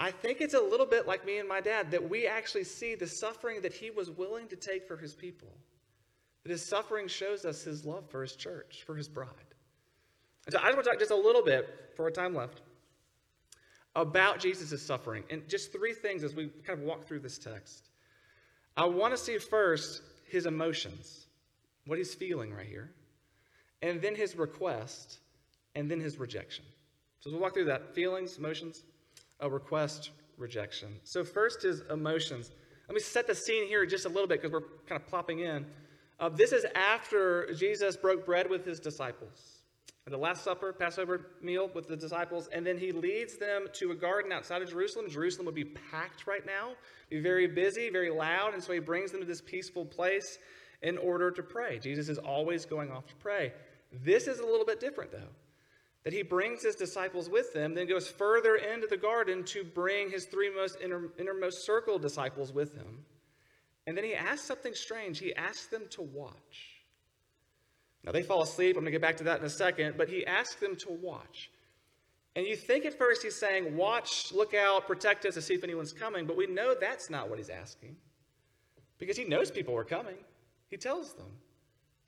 I 0.04 0.12
think 0.12 0.42
it's 0.42 0.54
a 0.54 0.60
little 0.60 0.86
bit 0.86 1.08
like 1.08 1.26
me 1.26 1.38
and 1.38 1.48
my 1.48 1.62
dad 1.62 1.92
that 1.92 2.10
we 2.10 2.28
actually 2.28 2.66
see 2.66 2.94
the 2.94 3.08
suffering 3.08 3.62
that 3.62 3.72
he 3.72 3.90
was 3.90 4.12
willing 4.12 4.50
to 4.50 4.58
take 4.58 4.86
for 4.86 4.98
his 4.98 5.14
people. 5.14 5.48
That 6.44 6.52
his 6.52 6.62
suffering 6.62 7.08
shows 7.08 7.46
us 7.46 7.64
his 7.64 7.86
love 7.86 8.10
for 8.10 8.22
his 8.22 8.36
church, 8.36 8.84
for 8.86 8.96
his 8.96 9.08
bride. 9.08 9.30
And 10.46 10.52
so 10.52 10.60
I 10.60 10.64
just 10.66 10.76
want 10.76 10.84
to 10.84 10.92
talk 10.92 11.00
just 11.00 11.12
a 11.12 11.16
little 11.16 11.42
bit, 11.42 11.94
for 11.96 12.04
our 12.04 12.12
time 12.12 12.36
left, 12.36 12.60
about 13.96 14.40
Jesus' 14.40 14.86
suffering. 14.86 15.24
And 15.30 15.48
just 15.48 15.72
three 15.72 15.94
things 15.94 16.26
as 16.26 16.36
we 16.36 16.50
kind 16.68 16.78
of 16.78 16.84
walk 16.84 17.08
through 17.08 17.20
this 17.20 17.38
text. 17.38 17.88
I 18.76 18.84
want 18.84 19.14
to 19.14 19.18
see 19.18 19.38
first 19.38 20.02
his 20.28 20.48
emotions, 20.48 21.28
what 21.86 21.98
he's 21.98 22.14
feeling 22.14 22.54
right 22.54 22.68
here 22.68 22.92
and 23.82 24.02
then 24.02 24.16
his 24.16 24.36
request, 24.36 25.20
and 25.76 25.90
then 25.90 26.00
his 26.00 26.18
rejection. 26.18 26.66
So 27.22 27.30
we'll 27.30 27.40
walk 27.40 27.54
through 27.54 27.66
that 27.66 27.96
feelings, 27.96 28.38
emotions, 28.38 28.84
a 29.44 29.50
request, 29.50 30.12
rejection. 30.38 31.00
So, 31.04 31.24
first 31.24 31.66
is 31.66 31.84
emotions. 31.92 32.52
Let 32.88 32.96
me 32.96 33.02
set 33.02 33.28
the 33.28 33.36
scene 33.36 33.68
here 33.68 33.86
just 33.86 34.06
a 34.06 34.10
little 34.10 34.28
bit 34.28 34.42
because 34.42 34.52
we're 34.52 34.68
kind 34.88 35.00
of 35.00 35.08
plopping 35.08 35.40
in. 35.40 35.66
Uh, 36.20 36.30
this 36.30 36.52
is 36.52 36.66
after 36.74 37.54
Jesus 37.54 37.96
broke 37.96 38.26
bread 38.26 38.50
with 38.50 38.66
his 38.66 38.80
disciples. 38.80 39.60
At 40.06 40.12
the 40.12 40.18
Last 40.18 40.44
Supper, 40.44 40.74
Passover 40.74 41.28
meal 41.42 41.70
with 41.74 41.88
the 41.88 41.96
disciples, 41.96 42.50
and 42.52 42.66
then 42.66 42.78
he 42.78 42.92
leads 42.92 43.38
them 43.38 43.68
to 43.74 43.92
a 43.92 43.96
garden 43.96 44.34
outside 44.34 44.62
of 44.62 44.70
Jerusalem. 44.70 45.10
Jerusalem 45.10 45.46
would 45.46 45.56
be 45.56 45.64
packed 45.64 46.28
right 46.28 46.46
now, 46.46 46.74
be 47.10 47.22
very 47.22 47.48
busy, 47.48 47.90
very 47.90 48.10
loud, 48.10 48.54
and 48.54 48.62
so 48.62 48.74
he 48.74 48.80
brings 48.80 49.12
them 49.12 49.22
to 49.22 49.26
this 49.26 49.42
peaceful 49.42 49.86
place 49.86 50.40
in 50.82 50.98
order 50.98 51.32
to 51.32 51.42
pray. 51.42 51.80
Jesus 51.80 52.10
is 52.10 52.18
always 52.18 52.66
going 52.66 52.92
off 52.92 53.08
to 53.08 53.16
pray. 53.16 53.54
This 54.04 54.28
is 54.28 54.40
a 54.40 54.46
little 54.46 54.66
bit 54.66 54.82
different, 54.82 55.12
though. 55.12 55.30
That 56.04 56.14
he 56.14 56.22
brings 56.22 56.62
his 56.64 56.76
disciples 56.76 57.30
with 57.30 57.56
him, 57.56 57.76
then 57.76 57.88
goes 57.88 58.08
further 58.08 58.56
into 58.56 58.88
the 58.88 58.98
garden 58.98 59.44
to 59.46 59.64
bring 59.64 60.12
his 60.12 60.26
three 60.26 60.54
most 60.54 60.78
inner, 60.84 61.10
innermost 61.18 61.66
circle 61.66 61.98
disciples 61.98 62.52
with 62.52 62.76
him. 62.76 63.06
And 63.88 63.98
then 63.98 64.04
he 64.04 64.14
asks 64.14 64.46
something 64.46 64.74
strange. 64.74 65.20
He 65.20 65.34
asks 65.34 65.68
them 65.68 65.84
to 65.92 66.02
watch. 66.02 66.84
Now, 68.04 68.12
they 68.12 68.22
fall 68.22 68.42
asleep. 68.42 68.76
I'm 68.76 68.84
going 68.84 68.86
to 68.86 68.92
get 68.92 69.02
back 69.02 69.18
to 69.18 69.24
that 69.26 69.40
in 69.40 69.46
a 69.46 69.50
second. 69.50 69.96
But 69.98 70.10
he 70.10 70.26
asks 70.26 70.56
them 70.56 70.76
to 70.78 70.92
watch. 70.92 71.52
And 72.36 72.46
you 72.46 72.56
think 72.56 72.86
at 72.86 72.98
first 72.98 73.24
he's 73.24 73.36
saying, 73.36 73.78
Watch, 73.78 74.32
look 74.34 74.54
out, 74.54 74.88
protect 74.88 75.26
us 75.26 75.36
to 75.36 75.42
see 75.42 75.54
if 75.54 75.64
anyone's 75.64 75.94
coming. 75.94 76.26
But 76.26 76.36
we 76.36 76.48
know 76.48 76.76
that's 76.80 77.10
not 77.10 77.30
what 77.30 77.38
he's 77.38 77.50
asking 77.50 77.96
because 78.98 79.18
he 79.18 79.26
knows 79.26 79.52
people 79.52 79.76
are 79.76 79.84
coming. 79.84 80.16
He 80.70 80.78
tells 80.78 81.14
them. 81.14 81.28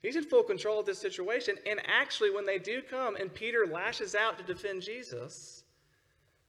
He's 0.02 0.16
in 0.16 0.24
full 0.24 0.42
control 0.42 0.80
of 0.80 0.86
this 0.86 0.98
situation. 0.98 1.56
And 1.68 1.80
actually, 1.86 2.30
when 2.30 2.46
they 2.46 2.58
do 2.58 2.82
come 2.82 3.16
and 3.16 3.32
Peter 3.32 3.66
lashes 3.66 4.14
out 4.14 4.38
to 4.38 4.44
defend 4.44 4.82
Jesus, 4.82 5.64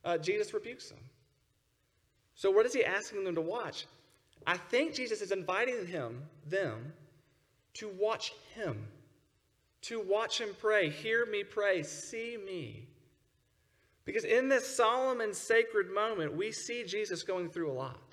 uh, 0.05 0.17
Jesus 0.17 0.53
rebukes 0.53 0.89
them. 0.89 0.99
So, 2.35 2.51
what 2.51 2.65
is 2.65 2.73
he 2.73 2.85
asking 2.85 3.23
them 3.23 3.35
to 3.35 3.41
watch? 3.41 3.87
I 4.45 4.57
think 4.57 4.93
Jesus 4.93 5.21
is 5.21 5.31
inviting 5.31 5.87
him, 5.87 6.23
them, 6.45 6.93
to 7.75 7.89
watch 7.89 8.33
him 8.53 8.87
to 9.87 10.01
watch 10.01 10.41
him 10.41 10.49
pray, 10.59 10.89
hear 10.89 11.25
me 11.25 11.43
pray, 11.43 11.83
see 11.83 12.37
me. 12.45 12.87
Because 14.05 14.23
in 14.23 14.49
this 14.49 14.75
solemn 14.75 15.21
and 15.21 15.35
sacred 15.35 15.89
moment, 15.89 16.35
we 16.35 16.51
see 16.51 16.83
Jesus 16.83 17.23
going 17.23 17.49
through 17.49 17.71
a 17.71 17.73
lot. 17.73 18.06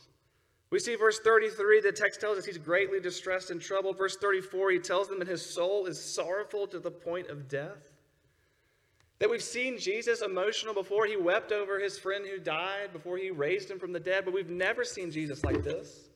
We 0.70 0.78
see 0.80 0.96
verse 0.96 1.20
33, 1.20 1.80
the 1.80 1.92
text 1.92 2.20
tells 2.20 2.38
us 2.38 2.44
he's 2.44 2.58
greatly 2.58 3.00
distressed 3.00 3.50
and 3.50 3.60
troubled. 3.60 3.96
Verse 3.96 4.16
34, 4.16 4.72
he 4.72 4.78
tells 4.78 5.08
them 5.08 5.18
that 5.20 5.28
his 5.28 5.44
soul 5.44 5.86
is 5.86 6.02
sorrowful 6.02 6.66
to 6.68 6.80
the 6.80 6.90
point 6.90 7.28
of 7.28 7.48
death. 7.48 7.92
That 9.20 9.30
we've 9.30 9.42
seen 9.42 9.78
Jesus 9.78 10.20
emotional 10.20 10.74
before. 10.74 11.06
He 11.06 11.16
wept 11.16 11.52
over 11.52 11.78
his 11.78 11.98
friend 11.98 12.26
who 12.26 12.38
died, 12.38 12.92
before 12.92 13.16
he 13.16 13.30
raised 13.30 13.70
him 13.70 13.78
from 13.78 13.92
the 13.92 14.00
dead, 14.00 14.24
but 14.24 14.34
we've 14.34 14.50
never 14.50 14.84
seen 14.84 15.10
Jesus 15.10 15.44
like 15.44 15.62
this. 15.62 16.08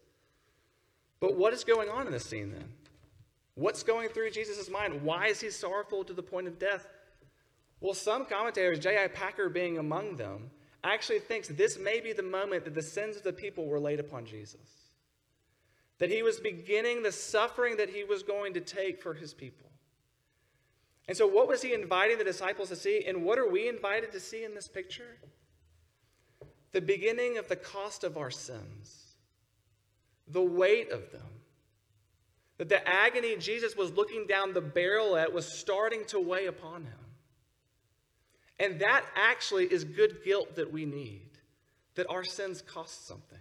But 1.20 1.36
what 1.36 1.52
is 1.52 1.64
going 1.64 1.88
on 1.88 2.06
in 2.06 2.12
this 2.12 2.24
scene 2.24 2.50
then? 2.50 2.68
What's 3.54 3.82
going 3.82 4.08
through 4.08 4.30
Jesus' 4.30 4.70
mind? 4.70 5.02
Why 5.02 5.26
is 5.26 5.40
he 5.40 5.50
sorrowful 5.50 6.04
to 6.04 6.12
the 6.12 6.22
point 6.22 6.46
of 6.46 6.58
death? 6.58 6.86
Well, 7.80 7.94
some 7.94 8.24
commentators, 8.24 8.78
J.I. 8.78 9.08
Packer 9.08 9.48
being 9.48 9.78
among 9.78 10.16
them, 10.16 10.50
actually 10.92 11.20
thinks 11.20 11.48
this 11.48 11.78
may 11.78 12.00
be 12.00 12.12
the 12.12 12.22
moment 12.22 12.64
that 12.64 12.74
the 12.74 12.82
sins 12.82 13.16
of 13.16 13.22
the 13.22 13.32
people 13.32 13.66
were 13.66 13.80
laid 13.80 14.00
upon 14.00 14.26
Jesus. 14.26 14.60
That 15.98 16.10
he 16.10 16.22
was 16.22 16.38
beginning 16.38 17.02
the 17.02 17.12
suffering 17.12 17.76
that 17.76 17.90
he 17.90 18.04
was 18.04 18.22
going 18.22 18.54
to 18.54 18.60
take 18.60 19.02
for 19.02 19.14
his 19.14 19.34
people. 19.34 19.70
And 21.08 21.16
so, 21.16 21.26
what 21.26 21.48
was 21.48 21.62
he 21.62 21.72
inviting 21.72 22.18
the 22.18 22.24
disciples 22.24 22.68
to 22.68 22.76
see? 22.76 23.04
And 23.06 23.24
what 23.24 23.38
are 23.38 23.50
we 23.50 23.68
invited 23.68 24.12
to 24.12 24.20
see 24.20 24.44
in 24.44 24.54
this 24.54 24.68
picture? 24.68 25.16
The 26.72 26.80
beginning 26.80 27.38
of 27.38 27.48
the 27.48 27.56
cost 27.56 28.04
of 28.04 28.16
our 28.16 28.30
sins, 28.30 29.14
the 30.28 30.42
weight 30.42 30.90
of 30.90 31.10
them 31.10 31.38
that 32.58 32.68
the 32.68 32.86
agony 32.86 33.36
Jesus 33.36 33.76
was 33.76 33.92
looking 33.92 34.26
down 34.26 34.52
the 34.52 34.60
barrel 34.60 35.16
at 35.16 35.32
was 35.32 35.46
starting 35.46 36.04
to 36.06 36.20
weigh 36.20 36.46
upon 36.46 36.82
him. 36.82 36.98
And 38.58 38.80
that 38.80 39.04
actually 39.14 39.66
is 39.66 39.84
good 39.84 40.18
guilt 40.24 40.56
that 40.56 40.72
we 40.72 40.84
need, 40.84 41.30
that 41.94 42.06
our 42.08 42.24
sins 42.24 42.62
cost 42.62 43.06
something. 43.06 43.38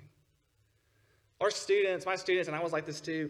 Our 1.41 1.51
students, 1.51 2.05
my 2.05 2.15
students, 2.15 2.47
and 2.47 2.55
I 2.55 2.61
was 2.61 2.71
like 2.71 2.85
this 2.85 3.01
too, 3.01 3.29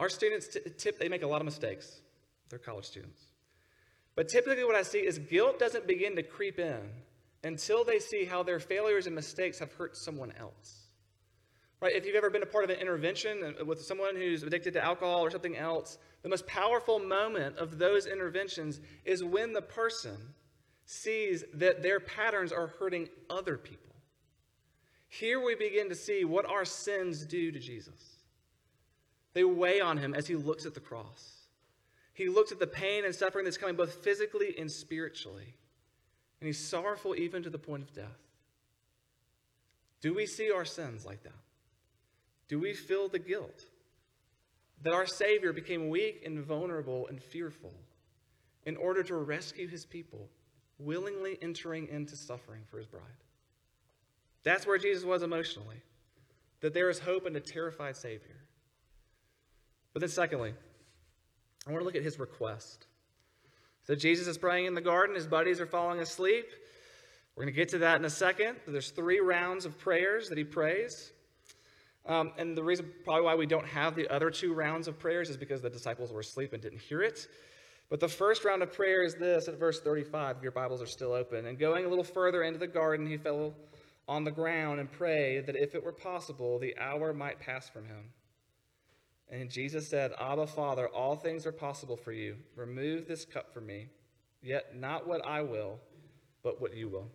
our 0.00 0.08
students 0.08 0.48
t- 0.48 0.60
tip, 0.76 0.98
they 0.98 1.08
make 1.08 1.22
a 1.22 1.26
lot 1.26 1.40
of 1.40 1.44
mistakes. 1.44 2.00
They're 2.48 2.58
college 2.58 2.84
students. 2.84 3.20
But 4.14 4.28
typically, 4.28 4.64
what 4.64 4.74
I 4.74 4.82
see 4.82 4.98
is 4.98 5.18
guilt 5.18 5.58
doesn't 5.58 5.86
begin 5.86 6.16
to 6.16 6.22
creep 6.22 6.58
in 6.58 6.80
until 7.44 7.84
they 7.84 7.98
see 7.98 8.24
how 8.24 8.42
their 8.42 8.60
failures 8.60 9.06
and 9.06 9.14
mistakes 9.14 9.58
have 9.60 9.72
hurt 9.72 9.96
someone 9.96 10.32
else. 10.38 10.81
Right? 11.82 11.96
If 11.96 12.06
you've 12.06 12.14
ever 12.14 12.30
been 12.30 12.44
a 12.44 12.46
part 12.46 12.62
of 12.62 12.70
an 12.70 12.78
intervention 12.78 13.56
uh, 13.60 13.64
with 13.64 13.82
someone 13.82 14.14
who's 14.14 14.44
addicted 14.44 14.72
to 14.74 14.84
alcohol 14.84 15.24
or 15.24 15.32
something 15.32 15.56
else, 15.56 15.98
the 16.22 16.28
most 16.28 16.46
powerful 16.46 17.00
moment 17.00 17.58
of 17.58 17.76
those 17.76 18.06
interventions 18.06 18.78
is 19.04 19.24
when 19.24 19.52
the 19.52 19.62
person 19.62 20.16
sees 20.86 21.42
that 21.54 21.82
their 21.82 21.98
patterns 21.98 22.52
are 22.52 22.68
hurting 22.68 23.08
other 23.28 23.58
people. 23.58 23.96
Here 25.08 25.44
we 25.44 25.56
begin 25.56 25.88
to 25.88 25.96
see 25.96 26.24
what 26.24 26.48
our 26.48 26.64
sins 26.64 27.26
do 27.26 27.50
to 27.50 27.58
Jesus. 27.58 28.20
They 29.34 29.42
weigh 29.42 29.80
on 29.80 29.98
him 29.98 30.14
as 30.14 30.28
he 30.28 30.36
looks 30.36 30.64
at 30.64 30.74
the 30.74 30.80
cross. 30.80 31.48
He 32.14 32.28
looks 32.28 32.52
at 32.52 32.60
the 32.60 32.66
pain 32.68 33.04
and 33.04 33.12
suffering 33.12 33.44
that's 33.44 33.58
coming 33.58 33.74
both 33.74 34.04
physically 34.04 34.54
and 34.56 34.70
spiritually. 34.70 35.56
And 36.40 36.46
he's 36.46 36.64
sorrowful 36.64 37.16
even 37.16 37.42
to 37.42 37.50
the 37.50 37.58
point 37.58 37.82
of 37.82 37.92
death. 37.92 38.06
Do 40.00 40.14
we 40.14 40.26
see 40.26 40.52
our 40.52 40.64
sins 40.64 41.04
like 41.04 41.24
that? 41.24 41.41
Do 42.52 42.60
we 42.60 42.74
feel 42.74 43.08
the 43.08 43.18
guilt 43.18 43.64
that 44.82 44.92
our 44.92 45.06
Savior 45.06 45.54
became 45.54 45.88
weak 45.88 46.20
and 46.26 46.38
vulnerable 46.44 47.06
and 47.06 47.18
fearful 47.18 47.72
in 48.66 48.76
order 48.76 49.02
to 49.04 49.16
rescue 49.16 49.66
his 49.66 49.86
people, 49.86 50.28
willingly 50.78 51.38
entering 51.40 51.88
into 51.88 52.14
suffering 52.14 52.60
for 52.70 52.76
his 52.76 52.86
bride? 52.86 53.00
That's 54.42 54.66
where 54.66 54.76
Jesus 54.76 55.02
was 55.02 55.22
emotionally, 55.22 55.80
that 56.60 56.74
there 56.74 56.90
is 56.90 56.98
hope 56.98 57.26
in 57.26 57.34
a 57.36 57.40
terrified 57.40 57.96
Savior. 57.96 58.36
But 59.94 60.00
then, 60.00 60.10
secondly, 60.10 60.52
I 61.66 61.70
want 61.70 61.80
to 61.80 61.86
look 61.86 61.96
at 61.96 62.02
his 62.02 62.18
request. 62.18 62.84
So, 63.84 63.94
Jesus 63.94 64.26
is 64.26 64.36
praying 64.36 64.66
in 64.66 64.74
the 64.74 64.82
garden, 64.82 65.16
his 65.16 65.26
buddies 65.26 65.58
are 65.58 65.64
falling 65.64 66.00
asleep. 66.00 66.50
We're 67.34 67.44
going 67.44 67.54
to 67.54 67.58
get 67.58 67.70
to 67.70 67.78
that 67.78 67.98
in 67.98 68.04
a 68.04 68.10
second. 68.10 68.58
There's 68.66 68.90
three 68.90 69.20
rounds 69.20 69.64
of 69.64 69.78
prayers 69.78 70.28
that 70.28 70.36
he 70.36 70.44
prays. 70.44 71.12
Um, 72.06 72.32
and 72.36 72.56
the 72.56 72.62
reason 72.62 72.90
probably 73.04 73.22
why 73.22 73.34
we 73.34 73.46
don't 73.46 73.66
have 73.66 73.94
the 73.94 74.08
other 74.08 74.30
two 74.30 74.52
rounds 74.54 74.88
of 74.88 74.98
prayers 74.98 75.30
is 75.30 75.36
because 75.36 75.60
the 75.60 75.70
disciples 75.70 76.12
were 76.12 76.20
asleep 76.20 76.52
and 76.52 76.60
didn't 76.60 76.80
hear 76.80 77.02
it. 77.02 77.28
But 77.88 78.00
the 78.00 78.08
first 78.08 78.44
round 78.44 78.62
of 78.62 78.72
prayer 78.72 79.04
is 79.04 79.14
this 79.14 79.48
at 79.48 79.58
verse 79.58 79.80
35, 79.80 80.38
if 80.38 80.42
your 80.42 80.50
Bibles 80.50 80.82
are 80.82 80.86
still 80.86 81.12
open. 81.12 81.46
And 81.46 81.58
going 81.58 81.84
a 81.84 81.88
little 81.88 82.04
further 82.04 82.42
into 82.42 82.58
the 82.58 82.66
garden, 82.66 83.06
he 83.06 83.18
fell 83.18 83.54
on 84.08 84.24
the 84.24 84.30
ground 84.30 84.80
and 84.80 84.90
prayed 84.90 85.46
that 85.46 85.56
if 85.56 85.74
it 85.74 85.84
were 85.84 85.92
possible, 85.92 86.58
the 86.58 86.76
hour 86.78 87.12
might 87.12 87.38
pass 87.38 87.68
from 87.68 87.84
him. 87.84 88.10
And 89.30 89.48
Jesus 89.48 89.88
said, 89.88 90.12
Abba, 90.20 90.46
Father, 90.46 90.88
all 90.88 91.16
things 91.16 91.46
are 91.46 91.52
possible 91.52 91.96
for 91.96 92.12
you. 92.12 92.36
Remove 92.56 93.06
this 93.06 93.24
cup 93.24 93.52
from 93.52 93.66
me, 93.66 93.88
yet 94.42 94.76
not 94.76 95.06
what 95.06 95.24
I 95.24 95.40
will, 95.42 95.78
but 96.42 96.60
what 96.60 96.76
you 96.76 96.88
will. 96.88 97.08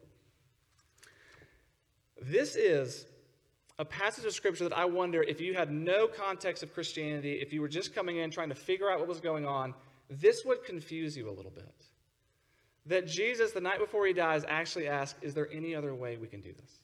This 2.21 2.55
is 2.55 3.05
a 3.79 3.85
passage 3.85 4.25
of 4.25 4.33
scripture 4.33 4.67
that 4.67 4.77
I 4.77 4.85
wonder 4.85 5.21
if 5.21 5.39
you 5.39 5.53
had 5.53 5.71
no 5.71 6.07
context 6.07 6.63
of 6.63 6.73
Christianity, 6.73 7.33
if 7.33 7.53
you 7.53 7.61
were 7.61 7.67
just 7.67 7.93
coming 7.93 8.17
in 8.17 8.31
trying 8.31 8.49
to 8.49 8.55
figure 8.55 8.89
out 8.89 8.99
what 8.99 9.07
was 9.07 9.19
going 9.19 9.45
on, 9.45 9.73
this 10.09 10.43
would 10.45 10.63
confuse 10.63 11.15
you 11.15 11.29
a 11.29 11.31
little 11.31 11.51
bit. 11.51 11.85
That 12.87 13.05
Jesus, 13.05 13.51
the 13.51 13.61
night 13.61 13.79
before 13.79 14.07
he 14.07 14.13
dies, 14.13 14.45
actually 14.47 14.87
asks, 14.87 15.19
Is 15.21 15.33
there 15.33 15.49
any 15.51 15.75
other 15.75 15.93
way 15.93 16.17
we 16.17 16.27
can 16.27 16.41
do 16.41 16.53
this? 16.53 16.79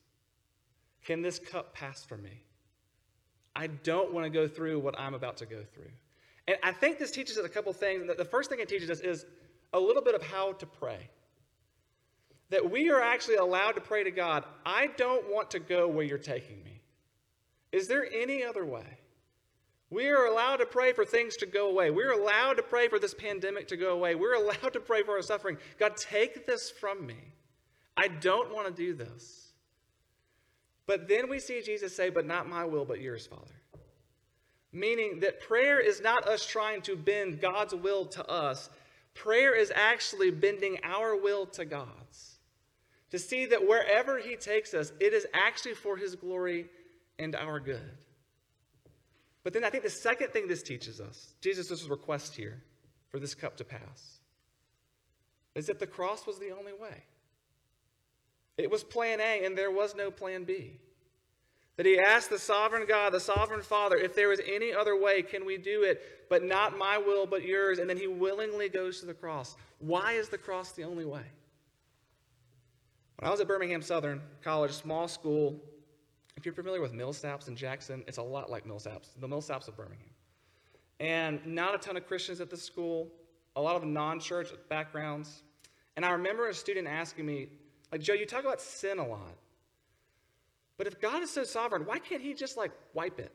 Can 1.05 1.21
this 1.21 1.39
cup 1.39 1.73
pass 1.73 2.03
from 2.03 2.21
me? 2.21 2.43
I 3.55 3.67
don't 3.67 4.13
want 4.13 4.25
to 4.25 4.29
go 4.29 4.47
through 4.47 4.79
what 4.79 4.99
I'm 4.99 5.13
about 5.13 5.37
to 5.37 5.45
go 5.45 5.63
through. 5.73 5.91
And 6.47 6.57
I 6.61 6.73
think 6.73 6.99
this 6.99 7.11
teaches 7.11 7.37
us 7.37 7.45
a 7.45 7.49
couple 7.49 7.71
things. 7.73 8.09
The 8.17 8.25
first 8.25 8.49
thing 8.49 8.59
it 8.59 8.67
teaches 8.67 8.89
us 8.89 8.99
is 8.99 9.25
a 9.71 9.79
little 9.79 10.01
bit 10.01 10.15
of 10.15 10.21
how 10.21 10.53
to 10.53 10.65
pray. 10.65 11.09
That 12.49 12.69
we 12.69 12.89
are 12.89 13.01
actually 13.01 13.35
allowed 13.35 13.73
to 13.73 13.81
pray 13.81 14.03
to 14.03 14.11
God, 14.11 14.43
I 14.65 14.87
don't 14.97 15.31
want 15.31 15.51
to 15.51 15.59
go 15.59 15.87
where 15.87 16.03
you're 16.03 16.17
taking 16.17 16.63
me. 16.63 16.72
Is 17.73 17.87
there 17.87 18.07
any 18.13 18.43
other 18.43 18.63
way? 18.63 18.99
We 19.89 20.07
are 20.07 20.25
allowed 20.25 20.57
to 20.57 20.65
pray 20.65 20.93
for 20.93 21.03
things 21.03 21.35
to 21.37 21.45
go 21.45 21.69
away. 21.69 21.89
We're 21.89 22.13
allowed 22.13 22.53
to 22.53 22.63
pray 22.63 22.87
for 22.87 22.99
this 22.99 23.13
pandemic 23.13 23.67
to 23.67 23.77
go 23.77 23.93
away. 23.93 24.15
We're 24.15 24.35
allowed 24.35 24.73
to 24.73 24.79
pray 24.79 25.03
for 25.03 25.13
our 25.13 25.21
suffering. 25.21 25.57
God, 25.77 25.97
take 25.97 26.45
this 26.45 26.71
from 26.71 27.05
me. 27.05 27.17
I 27.97 28.07
don't 28.07 28.53
want 28.53 28.67
to 28.67 28.73
do 28.73 28.93
this. 28.93 29.51
But 30.85 31.07
then 31.07 31.29
we 31.29 31.39
see 31.39 31.61
Jesus 31.61 31.95
say, 31.95 32.09
But 32.09 32.25
not 32.25 32.47
my 32.47 32.63
will, 32.63 32.85
but 32.85 33.01
yours, 33.01 33.27
Father. 33.27 33.53
Meaning 34.71 35.19
that 35.21 35.41
prayer 35.41 35.79
is 35.79 36.01
not 36.01 36.27
us 36.27 36.45
trying 36.45 36.81
to 36.83 36.95
bend 36.95 37.41
God's 37.41 37.75
will 37.75 38.05
to 38.07 38.27
us, 38.27 38.69
prayer 39.13 39.55
is 39.55 39.71
actually 39.75 40.31
bending 40.31 40.79
our 40.83 41.15
will 41.15 41.45
to 41.47 41.65
God's. 41.65 42.37
To 43.11 43.19
see 43.19 43.45
that 43.45 43.67
wherever 43.67 44.19
He 44.19 44.35
takes 44.35 44.73
us, 44.73 44.91
it 44.99 45.13
is 45.13 45.27
actually 45.33 45.75
for 45.75 45.97
His 45.97 46.15
glory 46.15 46.65
and 47.23 47.35
our 47.35 47.59
good. 47.59 47.97
But 49.43 49.53
then 49.53 49.63
I 49.63 49.69
think 49.69 49.83
the 49.83 49.89
second 49.89 50.29
thing 50.29 50.47
this 50.47 50.63
teaches 50.63 51.01
us, 51.01 51.33
Jesus' 51.41 51.83
request 51.89 52.35
here 52.35 52.63
for 53.09 53.19
this 53.19 53.35
cup 53.35 53.57
to 53.57 53.63
pass, 53.63 54.19
is 55.55 55.67
that 55.67 55.79
the 55.79 55.87
cross 55.87 56.25
was 56.25 56.39
the 56.39 56.51
only 56.51 56.73
way. 56.73 57.03
It 58.57 58.69
was 58.69 58.83
plan 58.83 59.19
A, 59.19 59.45
and 59.45 59.57
there 59.57 59.71
was 59.71 59.95
no 59.95 60.11
plan 60.11 60.43
B. 60.43 60.79
That 61.75 61.87
he 61.87 61.99
asked 61.99 62.29
the 62.29 62.37
sovereign 62.37 62.85
God, 62.87 63.13
the 63.13 63.19
sovereign 63.19 63.63
Father, 63.63 63.97
if 63.97 64.13
there 64.13 64.29
was 64.29 64.39
any 64.47 64.71
other 64.71 64.95
way, 64.95 65.23
can 65.23 65.43
we 65.43 65.57
do 65.57 65.81
it? 65.81 66.27
But 66.29 66.43
not 66.43 66.77
my 66.77 66.99
will, 66.99 67.25
but 67.25 67.43
yours. 67.43 67.79
And 67.79 67.89
then 67.89 67.97
he 67.97 68.07
willingly 68.07 68.69
goes 68.69 68.99
to 68.99 69.07
the 69.07 69.13
cross. 69.13 69.55
Why 69.79 70.13
is 70.13 70.29
the 70.29 70.37
cross 70.37 70.71
the 70.71 70.83
only 70.83 71.05
way? 71.05 71.23
When 73.17 73.27
I 73.27 73.31
was 73.31 73.39
at 73.39 73.47
Birmingham 73.47 73.81
Southern 73.81 74.21
College, 74.43 74.71
small 74.71 75.07
school, 75.07 75.59
if 76.43 76.45
you're 76.45 76.53
familiar 76.53 76.81
with 76.81 76.91
Millsaps 76.91 77.47
and 77.47 77.55
Jackson, 77.55 78.03
it's 78.05 78.17
a 78.17 78.21
lot 78.21 78.51
like 78.51 78.67
Millsaps, 78.67 79.11
the 79.21 79.27
Millsaps 79.29 79.69
of 79.69 79.77
Birmingham. 79.77 80.09
And 80.99 81.39
not 81.45 81.73
a 81.73 81.77
ton 81.77 81.95
of 81.95 82.05
Christians 82.05 82.41
at 82.41 82.49
this 82.49 82.61
school, 82.61 83.07
a 83.55 83.61
lot 83.61 83.77
of 83.77 83.85
non 83.85 84.19
church 84.19 84.49
backgrounds. 84.67 85.43
And 85.95 86.03
I 86.03 86.11
remember 86.11 86.49
a 86.49 86.53
student 86.53 86.85
asking 86.85 87.25
me, 87.25 87.47
like, 87.93 88.01
Joe, 88.01 88.11
you 88.11 88.25
talk 88.25 88.41
about 88.43 88.59
sin 88.59 88.99
a 88.99 89.07
lot. 89.07 89.37
But 90.77 90.85
if 90.85 90.99
God 90.99 91.23
is 91.23 91.31
so 91.31 91.45
sovereign, 91.45 91.85
why 91.85 91.97
can't 91.97 92.21
He 92.21 92.33
just 92.33 92.57
like 92.57 92.73
wipe 92.93 93.19
it? 93.19 93.31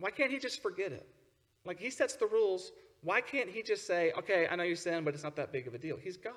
Why 0.00 0.10
can't 0.10 0.30
He 0.30 0.38
just 0.38 0.60
forget 0.60 0.92
it? 0.92 1.08
Like 1.64 1.80
He 1.80 1.88
sets 1.88 2.14
the 2.16 2.26
rules. 2.26 2.72
Why 3.00 3.22
can't 3.22 3.48
He 3.48 3.62
just 3.62 3.86
say, 3.86 4.12
okay, 4.18 4.48
I 4.50 4.56
know 4.56 4.64
you 4.64 4.76
sin, 4.76 5.02
but 5.02 5.14
it's 5.14 5.24
not 5.24 5.36
that 5.36 5.50
big 5.50 5.66
of 5.66 5.72
a 5.72 5.78
deal? 5.78 5.96
He's 5.96 6.18
God. 6.18 6.34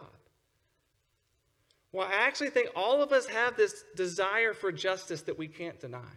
Well, 1.98 2.08
I 2.08 2.27
actually 2.27 2.51
think 2.51 2.70
all 2.75 3.01
of 3.01 3.12
us 3.12 3.25
have 3.25 3.58
this 3.58 3.84
desire 3.96 4.54
for 4.54 4.72
justice 4.72 5.24
that 5.24 5.36
we 5.36 5.48
can't 5.48 5.80
deny. 5.80 6.13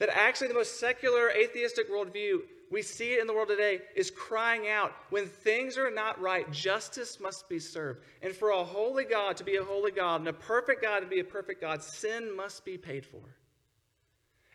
That 0.00 0.08
actually, 0.08 0.48
the 0.48 0.54
most 0.54 0.80
secular 0.80 1.30
atheistic 1.30 1.88
worldview, 1.88 2.40
we 2.68 2.82
see 2.82 3.12
it 3.12 3.20
in 3.20 3.28
the 3.28 3.34
world 3.34 3.46
today, 3.46 3.82
is 3.94 4.10
crying 4.10 4.68
out 4.68 4.94
when 5.10 5.28
things 5.28 5.78
are 5.78 5.92
not 5.92 6.20
right, 6.20 6.50
justice 6.50 7.20
must 7.20 7.48
be 7.48 7.60
served. 7.60 8.00
And 8.20 8.34
for 8.34 8.50
a 8.50 8.64
holy 8.64 9.04
God 9.04 9.36
to 9.36 9.44
be 9.44 9.58
a 9.58 9.64
holy 9.64 9.92
God 9.92 10.22
and 10.22 10.28
a 10.28 10.32
perfect 10.32 10.82
God 10.82 11.00
to 11.00 11.06
be 11.06 11.20
a 11.20 11.24
perfect 11.24 11.60
God, 11.60 11.80
sin 11.80 12.36
must 12.36 12.64
be 12.64 12.76
paid 12.76 13.06
for. 13.06 13.22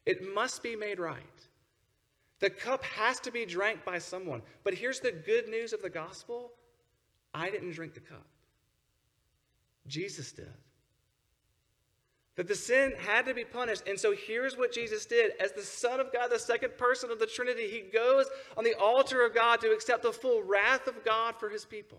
It 0.06 0.34
must 0.36 0.62
be 0.62 0.76
made 0.76 1.00
right. 1.00 1.48
The 2.40 2.50
cup 2.50 2.84
has 2.84 3.22
to 3.22 3.32
be 3.32 3.46
drank 3.46 3.86
by 3.86 4.00
someone. 4.00 4.42
But 4.66 4.74
here's 4.74 5.00
the 5.00 5.14
good 5.14 5.48
news 5.48 5.72
of 5.72 5.82
the 5.82 5.90
gospel 5.90 6.52
I 7.34 7.50
didn't 7.50 7.72
drink 7.72 7.94
the 7.94 8.02
cup. 8.02 8.26
Jesus 9.88 10.32
did. 10.32 10.52
That 12.36 12.48
the 12.48 12.56
sin 12.56 12.94
had 13.00 13.26
to 13.26 13.34
be 13.34 13.44
punished. 13.44 13.88
And 13.88 14.00
so 14.00 14.14
here's 14.16 14.56
what 14.56 14.72
Jesus 14.72 15.08
did. 15.08 15.32
As 15.40 15.54
the 15.54 15.64
Son 15.64 16.00
of 16.00 16.14
God, 16.14 16.30
the 16.30 16.38
second 16.38 16.78
person 16.78 17.10
of 17.10 17.18
the 17.18 17.26
Trinity, 17.26 17.68
he 17.68 17.82
goes 17.82 18.28
on 18.56 18.64
the 18.64 18.76
altar 18.76 19.26
of 19.26 19.34
God 19.34 19.60
to 19.62 19.72
accept 19.72 20.04
the 20.04 20.14
full 20.14 20.44
wrath 20.44 20.88
of 20.88 21.04
God 21.04 21.36
for 21.40 21.50
his 21.50 21.66
people. 21.66 21.98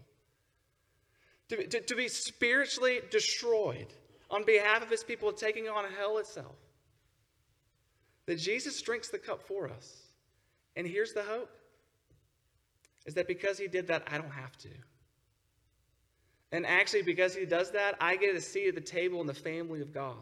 To, 1.49 1.67
to, 1.67 1.81
to 1.81 1.95
be 1.97 2.07
spiritually 2.07 3.01
destroyed 3.11 3.89
on 4.31 4.45
behalf 4.45 4.83
of 4.83 4.91
his 4.91 5.03
people, 5.03 5.33
taking 5.33 5.69
on 5.69 5.85
hell 5.99 6.19
itself. 6.19 6.55
That 8.27 8.39
Jesus 8.39 8.81
drinks 8.83 9.09
the 9.09 9.19
cup 9.19 9.43
for 9.43 9.69
us. 9.69 10.03
And 10.77 10.87
here's 10.87 11.15
the 11.15 11.23
hope 11.23 11.51
is 13.07 13.15
that 13.15 13.27
because 13.27 13.59
he 13.59 13.67
did 13.67 13.89
that, 13.89 14.03
I 14.07 14.19
don't 14.19 14.31
have 14.31 14.57
to. 14.59 14.69
And 16.51 16.65
actually, 16.67 17.03
because 17.03 17.35
he 17.35 17.45
does 17.45 17.73
that, 17.73 17.97
I 18.01 18.17
get 18.17 18.35
a 18.35 18.41
seat 18.41 18.69
at 18.69 18.75
the 18.75 18.81
table 18.81 19.21
in 19.21 19.27
the 19.27 19.35
family 19.35 19.81
of 19.81 19.93
God 19.93 20.17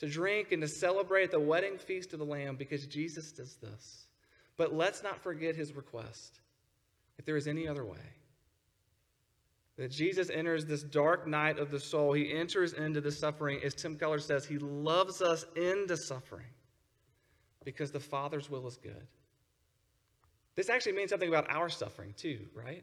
to 0.00 0.08
drink 0.08 0.52
and 0.52 0.62
to 0.62 0.68
celebrate 0.68 1.30
the 1.30 1.40
wedding 1.40 1.78
feast 1.78 2.12
of 2.12 2.18
the 2.18 2.24
Lamb 2.24 2.56
because 2.56 2.86
Jesus 2.86 3.32
does 3.32 3.56
this. 3.56 4.06
But 4.56 4.74
let's 4.74 5.02
not 5.02 5.22
forget 5.22 5.54
his 5.54 5.72
request 5.74 6.40
if 7.18 7.24
there 7.24 7.36
is 7.36 7.46
any 7.46 7.68
other 7.68 7.84
way. 7.84 7.98
That 9.76 9.92
Jesus 9.92 10.28
enters 10.30 10.64
this 10.64 10.82
dark 10.82 11.28
night 11.28 11.60
of 11.60 11.70
the 11.70 11.78
soul, 11.78 12.12
he 12.12 12.32
enters 12.32 12.72
into 12.72 13.00
the 13.00 13.12
suffering. 13.12 13.60
As 13.64 13.74
Tim 13.74 13.96
Keller 13.96 14.18
says, 14.18 14.44
he 14.44 14.58
loves 14.58 15.22
us 15.22 15.44
into 15.54 15.96
suffering 15.96 16.46
because 17.64 17.92
the 17.92 18.00
Father's 18.00 18.50
will 18.50 18.66
is 18.66 18.76
good. 18.76 19.06
This 20.56 20.68
actually 20.68 20.94
means 20.94 21.10
something 21.10 21.28
about 21.28 21.48
our 21.48 21.68
suffering, 21.68 22.12
too, 22.16 22.46
right? 22.52 22.82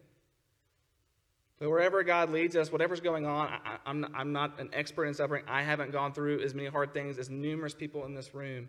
But 1.60 1.70
wherever 1.70 2.04
God 2.04 2.32
leads 2.32 2.56
us, 2.56 2.72
whatever's 2.72 3.00
going 3.00 3.26
on, 3.26 3.48
I, 3.48 3.78
am 3.90 4.04
I'm, 4.06 4.16
I'm 4.16 4.32
not 4.34 4.60
an 4.60 4.70
expert 4.74 5.06
in 5.06 5.14
suffering. 5.14 5.44
I 5.48 5.62
haven't 5.62 5.92
gone 5.92 6.12
through 6.12 6.42
as 6.42 6.54
many 6.54 6.68
hard 6.68 6.94
things 6.94 7.18
as 7.18 7.30
numerous 7.30 7.74
people 7.74 8.06
in 8.06 8.14
this 8.14 8.36
room. 8.36 8.68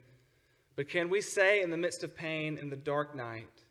But 0.76 0.88
can 0.88 1.08
we 1.08 1.20
say 1.20 1.62
in 1.62 1.70
the 1.70 1.76
midst 1.76 2.04
of 2.04 2.14
pain, 2.14 2.58
in 2.58 2.70
the 2.70 2.76
dark 2.76 3.16
night, 3.16 3.62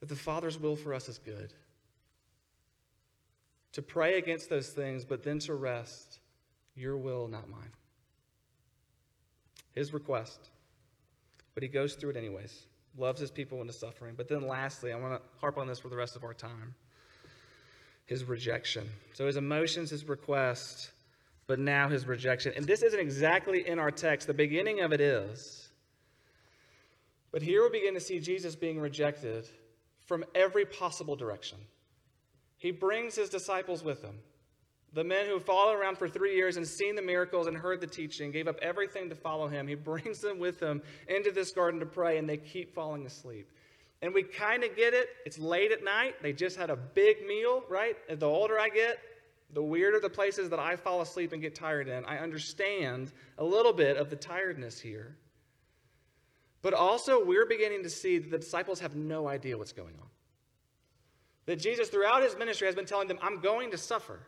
that 0.00 0.08
the 0.08 0.16
Father's 0.16 0.58
will 0.58 0.74
for 0.74 0.92
us 0.92 1.08
is 1.08 1.18
good? 1.18 1.52
To 3.72 3.82
pray 3.82 4.18
against 4.18 4.48
those 4.48 4.70
things, 4.70 5.04
but 5.04 5.22
then 5.22 5.38
to 5.40 5.54
rest, 5.54 6.18
your 6.74 6.96
will, 6.96 7.28
not 7.28 7.48
mine. 7.48 7.70
His 9.72 9.92
request. 9.92 10.50
But 11.54 11.62
he 11.62 11.68
goes 11.68 11.94
through 11.94 12.10
it 12.10 12.16
anyways, 12.16 12.66
loves 12.96 13.20
his 13.20 13.30
people 13.30 13.60
into 13.60 13.72
suffering. 13.72 14.14
But 14.16 14.28
then 14.28 14.48
lastly, 14.48 14.92
I 14.92 14.96
want 14.96 15.14
to 15.14 15.28
harp 15.38 15.58
on 15.58 15.68
this 15.68 15.78
for 15.78 15.90
the 15.90 15.96
rest 15.96 16.16
of 16.16 16.24
our 16.24 16.34
time 16.34 16.74
his 18.06 18.24
rejection. 18.24 18.88
So 19.12 19.26
his 19.26 19.36
emotions, 19.36 19.90
his 19.90 20.08
request, 20.08 20.90
but 21.46 21.58
now 21.58 21.88
his 21.88 22.06
rejection. 22.06 22.52
And 22.56 22.66
this 22.66 22.82
isn't 22.82 22.98
exactly 22.98 23.68
in 23.68 23.78
our 23.78 23.90
text. 23.90 24.26
The 24.26 24.34
beginning 24.34 24.80
of 24.80 24.92
it 24.92 25.00
is. 25.00 25.68
But 27.32 27.42
here 27.42 27.62
we 27.64 27.80
begin 27.80 27.94
to 27.94 28.00
see 28.00 28.18
Jesus 28.18 28.56
being 28.56 28.80
rejected 28.80 29.48
from 30.06 30.24
every 30.34 30.64
possible 30.64 31.16
direction. 31.16 31.58
He 32.56 32.70
brings 32.70 33.14
his 33.14 33.28
disciples 33.28 33.84
with 33.84 34.02
him. 34.02 34.18
The 34.92 35.04
men 35.04 35.26
who 35.26 35.38
followed 35.40 35.74
around 35.74 35.98
for 35.98 36.08
three 36.08 36.36
years 36.36 36.56
and 36.56 36.66
seen 36.66 36.94
the 36.94 37.02
miracles 37.02 37.48
and 37.48 37.56
heard 37.56 37.80
the 37.80 37.86
teaching, 37.86 38.30
gave 38.30 38.48
up 38.48 38.56
everything 38.62 39.10
to 39.10 39.14
follow 39.14 39.48
him. 39.48 39.66
He 39.66 39.74
brings 39.90 40.20
them 40.20 40.38
with 40.38 40.60
him 40.60 40.80
into 41.08 41.32
this 41.32 41.50
garden 41.50 41.80
to 41.80 41.86
pray, 41.86 42.18
and 42.18 42.28
they 42.28 42.38
keep 42.38 42.74
falling 42.74 43.04
asleep. 43.04 43.50
And 44.02 44.12
we 44.12 44.22
kind 44.22 44.62
of 44.62 44.76
get 44.76 44.94
it. 44.94 45.08
It's 45.24 45.38
late 45.38 45.72
at 45.72 45.82
night. 45.82 46.22
They 46.22 46.32
just 46.32 46.56
had 46.56 46.70
a 46.70 46.76
big 46.76 47.26
meal, 47.26 47.64
right? 47.68 47.96
And 48.08 48.20
the 48.20 48.26
older 48.26 48.58
I 48.58 48.68
get, 48.68 48.98
the 49.52 49.62
weirder 49.62 50.00
the 50.00 50.10
places 50.10 50.50
that 50.50 50.58
I 50.58 50.76
fall 50.76 51.00
asleep 51.00 51.32
and 51.32 51.40
get 51.40 51.54
tired 51.54 51.88
in. 51.88 52.04
I 52.04 52.18
understand 52.18 53.12
a 53.38 53.44
little 53.44 53.72
bit 53.72 53.96
of 53.96 54.10
the 54.10 54.16
tiredness 54.16 54.78
here. 54.78 55.16
But 56.62 56.74
also, 56.74 57.24
we're 57.24 57.46
beginning 57.46 57.84
to 57.84 57.90
see 57.90 58.18
that 58.18 58.30
the 58.30 58.38
disciples 58.38 58.80
have 58.80 58.96
no 58.96 59.28
idea 59.28 59.56
what's 59.56 59.72
going 59.72 59.94
on. 60.00 60.08
That 61.46 61.60
Jesus, 61.60 61.88
throughout 61.88 62.22
his 62.22 62.36
ministry, 62.36 62.66
has 62.66 62.74
been 62.74 62.86
telling 62.86 63.06
them, 63.08 63.18
I'm 63.22 63.40
going 63.40 63.70
to 63.70 63.78
suffer. 63.78 64.18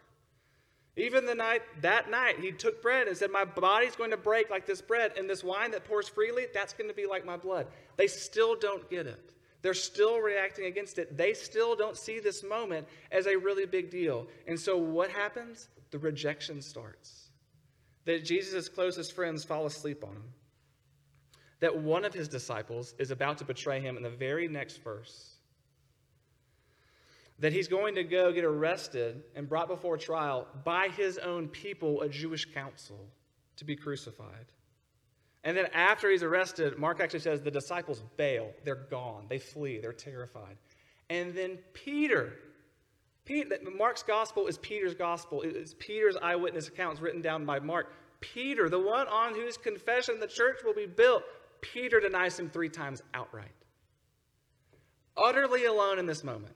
Even 0.96 1.26
the 1.26 1.34
night 1.34 1.62
that 1.82 2.10
night, 2.10 2.40
he 2.40 2.52
took 2.52 2.80
bread 2.80 3.06
and 3.06 3.16
said, 3.16 3.30
My 3.30 3.44
body's 3.44 3.96
going 3.96 4.10
to 4.10 4.16
break 4.16 4.50
like 4.50 4.66
this 4.66 4.80
bread, 4.80 5.12
and 5.16 5.28
this 5.28 5.44
wine 5.44 5.70
that 5.72 5.84
pours 5.84 6.08
freely, 6.08 6.46
that's 6.54 6.72
going 6.72 6.88
to 6.88 6.94
be 6.94 7.06
like 7.06 7.24
my 7.24 7.36
blood. 7.36 7.66
They 7.96 8.06
still 8.06 8.56
don't 8.56 8.88
get 8.88 9.06
it. 9.06 9.34
They're 9.68 9.74
still 9.74 10.16
reacting 10.16 10.64
against 10.64 10.98
it. 10.98 11.14
They 11.14 11.34
still 11.34 11.76
don't 11.76 11.94
see 11.94 12.20
this 12.20 12.42
moment 12.42 12.88
as 13.12 13.26
a 13.26 13.36
really 13.36 13.66
big 13.66 13.90
deal. 13.90 14.26
And 14.46 14.58
so 14.58 14.78
what 14.78 15.10
happens? 15.10 15.68
The 15.90 15.98
rejection 15.98 16.62
starts. 16.62 17.28
That 18.06 18.24
Jesus' 18.24 18.66
closest 18.70 19.12
friends 19.12 19.44
fall 19.44 19.66
asleep 19.66 20.02
on 20.04 20.12
him. 20.12 20.24
That 21.60 21.76
one 21.76 22.06
of 22.06 22.14
his 22.14 22.28
disciples 22.28 22.94
is 22.98 23.10
about 23.10 23.36
to 23.38 23.44
betray 23.44 23.78
him 23.78 23.98
in 23.98 24.02
the 24.02 24.08
very 24.08 24.48
next 24.48 24.82
verse. 24.82 25.34
That 27.38 27.52
he's 27.52 27.68
going 27.68 27.96
to 27.96 28.04
go 28.04 28.32
get 28.32 28.44
arrested 28.44 29.22
and 29.36 29.50
brought 29.50 29.68
before 29.68 29.98
trial 29.98 30.46
by 30.64 30.88
his 30.88 31.18
own 31.18 31.46
people, 31.46 32.00
a 32.00 32.08
Jewish 32.08 32.46
council, 32.54 33.10
to 33.56 33.66
be 33.66 33.76
crucified. 33.76 34.46
And 35.44 35.56
then 35.56 35.66
after 35.72 36.10
he's 36.10 36.22
arrested, 36.22 36.78
Mark 36.78 37.00
actually 37.00 37.20
says 37.20 37.42
the 37.42 37.50
disciples 37.50 38.02
bail. 38.16 38.50
They're 38.64 38.74
gone. 38.74 39.26
They 39.28 39.38
flee. 39.38 39.78
They're 39.78 39.92
terrified. 39.92 40.56
And 41.10 41.34
then 41.34 41.58
Peter, 41.72 42.34
Peter 43.24 43.56
Mark's 43.76 44.02
gospel 44.02 44.46
is 44.46 44.58
Peter's 44.58 44.94
gospel. 44.94 45.42
It's 45.42 45.74
Peter's 45.78 46.16
eyewitness 46.16 46.68
accounts 46.68 47.00
written 47.00 47.22
down 47.22 47.44
by 47.44 47.60
Mark. 47.60 47.92
Peter, 48.20 48.68
the 48.68 48.80
one 48.80 49.06
on 49.06 49.34
whose 49.34 49.56
confession 49.56 50.18
the 50.18 50.26
church 50.26 50.58
will 50.64 50.74
be 50.74 50.86
built, 50.86 51.22
Peter 51.60 52.00
denies 52.00 52.38
him 52.38 52.50
three 52.50 52.68
times 52.68 53.02
outright. 53.14 53.54
Utterly 55.16 55.66
alone 55.66 55.98
in 55.98 56.06
this 56.06 56.24
moment. 56.24 56.54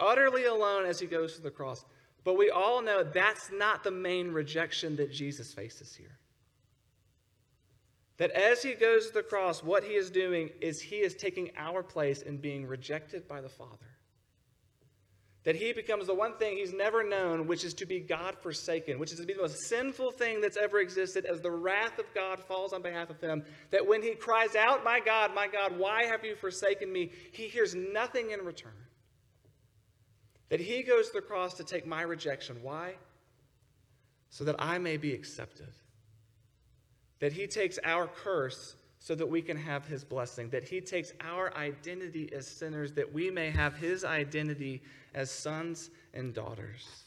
Utterly 0.00 0.44
alone 0.44 0.86
as 0.86 0.98
he 0.98 1.06
goes 1.06 1.36
to 1.36 1.42
the 1.42 1.50
cross. 1.50 1.84
But 2.24 2.36
we 2.36 2.50
all 2.50 2.82
know 2.82 3.02
that's 3.04 3.50
not 3.52 3.84
the 3.84 3.90
main 3.90 4.32
rejection 4.32 4.96
that 4.96 5.12
Jesus 5.12 5.52
faces 5.54 5.94
here. 5.94 6.18
That 8.18 8.30
as 8.30 8.62
he 8.62 8.74
goes 8.74 9.08
to 9.08 9.12
the 9.14 9.22
cross, 9.22 9.62
what 9.62 9.84
he 9.84 9.94
is 9.94 10.10
doing 10.10 10.50
is 10.60 10.80
he 10.80 10.96
is 10.96 11.14
taking 11.14 11.50
our 11.56 11.82
place 11.82 12.22
in 12.22 12.38
being 12.38 12.66
rejected 12.66 13.28
by 13.28 13.40
the 13.40 13.48
Father. 13.48 13.86
that 15.44 15.54
he 15.54 15.72
becomes 15.72 16.08
the 16.08 16.14
one 16.14 16.36
thing 16.38 16.56
he's 16.56 16.72
never 16.72 17.04
known, 17.04 17.46
which 17.46 17.62
is 17.62 17.72
to 17.72 17.86
be 17.86 18.00
God 18.00 18.36
forsaken, 18.42 18.98
which 18.98 19.12
is 19.12 19.20
to 19.20 19.26
be 19.26 19.32
the 19.32 19.42
most 19.42 19.68
sinful 19.68 20.10
thing 20.10 20.40
that's 20.40 20.56
ever 20.56 20.80
existed, 20.80 21.24
as 21.24 21.40
the 21.40 21.50
wrath 21.52 22.00
of 22.00 22.06
God 22.16 22.40
falls 22.40 22.72
on 22.72 22.82
behalf 22.82 23.10
of 23.10 23.20
him. 23.20 23.44
That 23.70 23.86
when 23.86 24.02
he 24.02 24.16
cries 24.16 24.56
out, 24.56 24.82
My 24.82 24.98
God, 24.98 25.36
my 25.36 25.46
God, 25.46 25.78
why 25.78 26.02
have 26.02 26.24
you 26.24 26.34
forsaken 26.34 26.92
me? 26.92 27.12
He 27.30 27.46
hears 27.46 27.76
nothing 27.76 28.32
in 28.32 28.40
return. 28.40 28.72
That 30.48 30.58
he 30.58 30.82
goes 30.82 31.06
to 31.08 31.12
the 31.12 31.22
cross 31.22 31.54
to 31.54 31.64
take 31.64 31.86
my 31.86 32.02
rejection. 32.02 32.56
Why? 32.62 32.94
So 34.30 34.42
that 34.44 34.56
I 34.58 34.78
may 34.78 34.96
be 34.96 35.14
accepted. 35.14 35.68
That 37.20 37.32
he 37.32 37.46
takes 37.46 37.78
our 37.84 38.06
curse 38.06 38.76
so 38.98 39.14
that 39.14 39.26
we 39.26 39.40
can 39.40 39.56
have 39.56 39.86
his 39.86 40.04
blessing, 40.04 40.50
that 40.50 40.64
he 40.64 40.80
takes 40.80 41.12
our 41.20 41.56
identity 41.56 42.30
as 42.32 42.46
sinners, 42.46 42.92
that 42.92 43.12
we 43.12 43.30
may 43.30 43.50
have 43.50 43.74
his 43.76 44.04
identity 44.04 44.82
as 45.14 45.30
sons 45.30 45.90
and 46.12 46.34
daughters. 46.34 47.04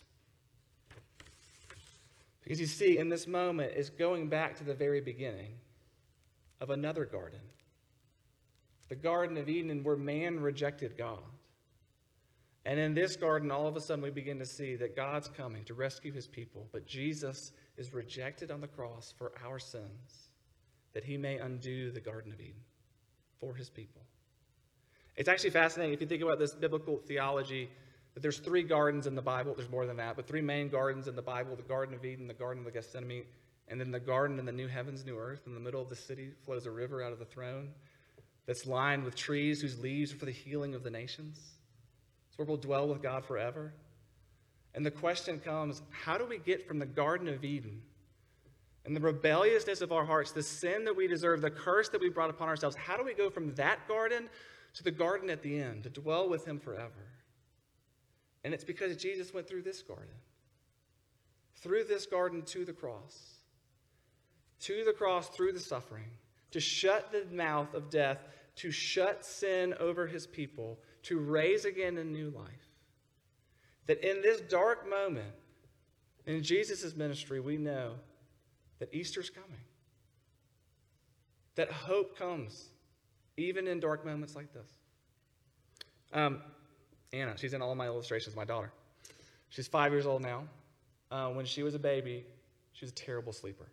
Because 2.43 2.59
you 2.59 2.67
see, 2.67 2.97
in 2.97 3.09
this 3.09 3.27
moment, 3.27 3.73
is 3.75 3.89
going 3.89 4.29
back 4.29 4.55
to 4.57 4.63
the 4.63 4.73
very 4.73 5.01
beginning 5.01 5.51
of 6.61 6.69
another 6.69 7.05
garden 7.05 7.41
the 8.89 8.95
Garden 8.95 9.37
of 9.37 9.47
Eden, 9.47 9.83
where 9.83 9.95
man 9.95 10.39
rejected 10.39 10.97
God. 10.97 11.19
And 12.65 12.79
in 12.79 12.93
this 12.93 13.15
garden, 13.15 13.51
all 13.51 13.67
of 13.67 13.75
a 13.75 13.81
sudden, 13.81 14.03
we 14.03 14.09
begin 14.09 14.39
to 14.39 14.45
see 14.45 14.75
that 14.75 14.95
God's 14.95 15.29
coming 15.29 15.63
to 15.65 15.73
rescue 15.73 16.11
his 16.11 16.27
people, 16.27 16.67
but 16.71 16.85
Jesus 16.85 17.51
is 17.77 17.93
rejected 17.93 18.51
on 18.51 18.61
the 18.61 18.67
cross 18.67 19.13
for 19.17 19.31
our 19.45 19.59
sins 19.59 20.29
that 20.93 21.03
he 21.03 21.17
may 21.17 21.37
undo 21.37 21.91
the 21.91 21.99
Garden 21.99 22.31
of 22.31 22.41
Eden 22.41 22.61
for 23.39 23.53
his 23.53 23.69
people. 23.69 24.01
It's 25.15 25.29
actually 25.29 25.51
fascinating 25.51 25.93
if 25.93 26.01
you 26.01 26.07
think 26.07 26.23
about 26.23 26.39
this 26.39 26.53
biblical 26.53 26.97
theology 26.97 27.69
that 28.13 28.21
there's 28.21 28.39
three 28.39 28.63
gardens 28.63 29.07
in 29.07 29.15
the 29.15 29.21
Bible. 29.21 29.53
There's 29.55 29.69
more 29.69 29.85
than 29.85 29.97
that, 29.97 30.15
but 30.15 30.27
three 30.27 30.41
main 30.41 30.69
gardens 30.69 31.07
in 31.07 31.15
the 31.15 31.21
Bible 31.21 31.55
the 31.55 31.61
Garden 31.61 31.95
of 31.95 32.03
Eden, 32.05 32.27
the 32.27 32.33
Garden 32.33 32.65
of 32.65 32.65
the 32.65 32.71
Gethsemane, 32.71 33.23
and 33.67 33.79
then 33.79 33.91
the 33.91 33.99
garden 33.99 34.39
in 34.39 34.45
the 34.45 34.51
new 34.51 34.67
heavens, 34.67 35.05
new 35.05 35.17
earth. 35.17 35.41
In 35.45 35.53
the 35.53 35.59
middle 35.59 35.81
of 35.81 35.89
the 35.89 35.95
city 35.95 36.31
flows 36.43 36.65
a 36.65 36.71
river 36.71 37.03
out 37.03 37.13
of 37.13 37.19
the 37.19 37.25
throne 37.25 37.69
that's 38.45 38.65
lined 38.65 39.03
with 39.03 39.15
trees 39.15 39.61
whose 39.61 39.79
leaves 39.79 40.11
are 40.11 40.17
for 40.17 40.25
the 40.25 40.31
healing 40.31 40.73
of 40.73 40.83
the 40.83 40.89
nations. 40.89 41.58
Where 42.39 42.45
we'll 42.45 42.55
dwell 42.55 42.87
with 42.87 43.01
God 43.01 43.25
forever. 43.25 43.73
And 44.73 44.85
the 44.85 44.91
question 44.91 45.41
comes 45.41 45.81
how 45.89 46.17
do 46.17 46.25
we 46.25 46.37
get 46.37 46.65
from 46.65 46.79
the 46.79 46.85
Garden 46.85 47.27
of 47.27 47.43
Eden 47.43 47.81
and 48.85 48.95
the 48.95 49.01
rebelliousness 49.01 49.81
of 49.81 49.91
our 49.91 50.05
hearts, 50.05 50.31
the 50.31 50.41
sin 50.41 50.85
that 50.85 50.95
we 50.95 51.05
deserve, 51.05 51.41
the 51.41 51.49
curse 51.51 51.89
that 51.89 51.99
we 51.99 52.07
brought 52.07 52.29
upon 52.29 52.47
ourselves, 52.47 52.77
how 52.77 52.95
do 52.95 53.03
we 53.03 53.13
go 53.13 53.29
from 53.29 53.53
that 53.55 53.85
garden 53.89 54.29
to 54.75 54.83
the 54.83 54.89
garden 54.91 55.29
at 55.29 55.43
the 55.43 55.59
end, 55.59 55.83
to 55.83 55.89
dwell 55.89 56.29
with 56.29 56.45
Him 56.45 56.61
forever? 56.61 57.09
And 58.45 58.53
it's 58.53 58.63
because 58.63 58.95
Jesus 58.95 59.33
went 59.33 59.45
through 59.45 59.63
this 59.63 59.81
garden, 59.81 60.15
through 61.57 61.83
this 61.83 62.05
garden 62.05 62.43
to 62.43 62.63
the 62.63 62.71
cross, 62.71 63.33
to 64.61 64.85
the 64.85 64.93
cross 64.93 65.27
through 65.27 65.51
the 65.51 65.59
suffering, 65.59 66.11
to 66.51 66.61
shut 66.61 67.11
the 67.11 67.25
mouth 67.35 67.73
of 67.73 67.89
death, 67.89 68.19
to 68.55 68.71
shut 68.71 69.25
sin 69.25 69.73
over 69.77 70.07
His 70.07 70.25
people, 70.25 70.79
to 71.03 71.19
raise 71.19 71.65
again 71.65 71.97
a 71.97 72.03
new 72.03 72.29
life. 72.29 72.47
That 73.87 74.07
in 74.07 74.21
this 74.21 74.41
dark 74.41 74.89
moment, 74.89 75.33
in 76.25 76.43
Jesus' 76.43 76.95
ministry, 76.95 77.39
we 77.39 77.57
know 77.57 77.93
that 78.79 78.93
Easter's 78.93 79.29
coming, 79.29 79.61
that 81.55 81.71
hope 81.71 82.17
comes, 82.17 82.69
even 83.37 83.67
in 83.67 83.79
dark 83.79 84.05
moments 84.05 84.35
like 84.35 84.53
this. 84.53 84.67
Um, 86.13 86.41
Anna, 87.11 87.37
she's 87.37 87.53
in 87.53 87.61
all 87.61 87.73
my 87.75 87.87
illustrations, 87.87 88.35
my 88.35 88.45
daughter. 88.45 88.71
She's 89.49 89.67
five 89.67 89.91
years 89.91 90.05
old 90.05 90.21
now. 90.21 90.43
Uh, 91.11 91.29
when 91.29 91.45
she 91.45 91.63
was 91.63 91.73
a 91.73 91.79
baby, 91.79 92.25
she 92.73 92.85
was 92.85 92.91
a 92.91 92.95
terrible 92.95 93.33
sleeper. 93.33 93.67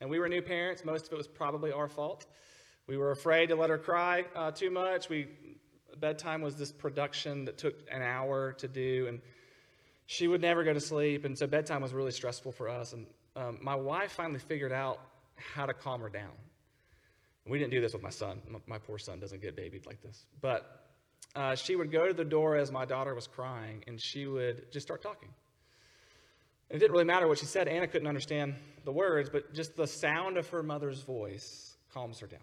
And 0.00 0.08
we 0.08 0.18
were 0.18 0.28
new 0.28 0.42
parents. 0.42 0.84
Most 0.84 1.08
of 1.08 1.12
it 1.12 1.16
was 1.16 1.26
probably 1.26 1.72
our 1.72 1.88
fault. 1.88 2.26
We 2.86 2.96
were 2.96 3.10
afraid 3.10 3.48
to 3.48 3.56
let 3.56 3.68
her 3.70 3.78
cry 3.78 4.24
uh, 4.34 4.52
too 4.52 4.70
much. 4.70 5.08
We, 5.08 5.26
bedtime 6.00 6.42
was 6.42 6.56
this 6.56 6.72
production 6.72 7.44
that 7.46 7.58
took 7.58 7.74
an 7.90 8.02
hour 8.02 8.52
to 8.54 8.68
do, 8.68 9.06
and 9.08 9.20
she 10.06 10.26
would 10.26 10.40
never 10.40 10.64
go 10.64 10.72
to 10.72 10.80
sleep. 10.80 11.24
And 11.24 11.36
so 11.36 11.46
bedtime 11.46 11.82
was 11.82 11.92
really 11.92 12.10
stressful 12.10 12.52
for 12.52 12.68
us. 12.68 12.92
And 12.92 13.06
um, 13.36 13.58
my 13.60 13.74
wife 13.74 14.12
finally 14.12 14.38
figured 14.38 14.72
out 14.72 15.00
how 15.36 15.66
to 15.66 15.74
calm 15.74 16.00
her 16.00 16.08
down. 16.08 16.32
We 17.46 17.58
didn't 17.58 17.70
do 17.70 17.80
this 17.80 17.92
with 17.92 18.02
my 18.02 18.10
son. 18.10 18.40
My, 18.66 18.78
poor 18.78 18.98
son 18.98 19.20
doesn't 19.20 19.40
get 19.40 19.56
babied 19.56 19.86
like 19.86 20.02
this. 20.02 20.26
But 20.40 20.84
uh, 21.34 21.54
she 21.54 21.76
would 21.76 21.90
go 21.90 22.06
to 22.06 22.12
the 22.12 22.24
door 22.24 22.56
as 22.56 22.70
my 22.70 22.84
daughter 22.84 23.14
was 23.14 23.26
crying, 23.26 23.84
and 23.86 24.00
she 24.00 24.26
would 24.26 24.70
just 24.70 24.86
start 24.86 25.02
talking. 25.02 25.30
It 26.70 26.78
didn't 26.78 26.92
really 26.92 27.04
matter 27.04 27.26
what 27.26 27.38
she 27.38 27.46
said. 27.46 27.68
Anna 27.68 27.86
couldn't 27.86 28.08
understand 28.08 28.54
the 28.84 28.92
words, 28.92 29.30
but 29.30 29.54
just 29.54 29.76
the 29.76 29.86
sound 29.86 30.36
of 30.36 30.48
her 30.50 30.62
mother's 30.62 31.00
voice 31.00 31.76
calms 31.92 32.18
her 32.20 32.26
down. 32.26 32.40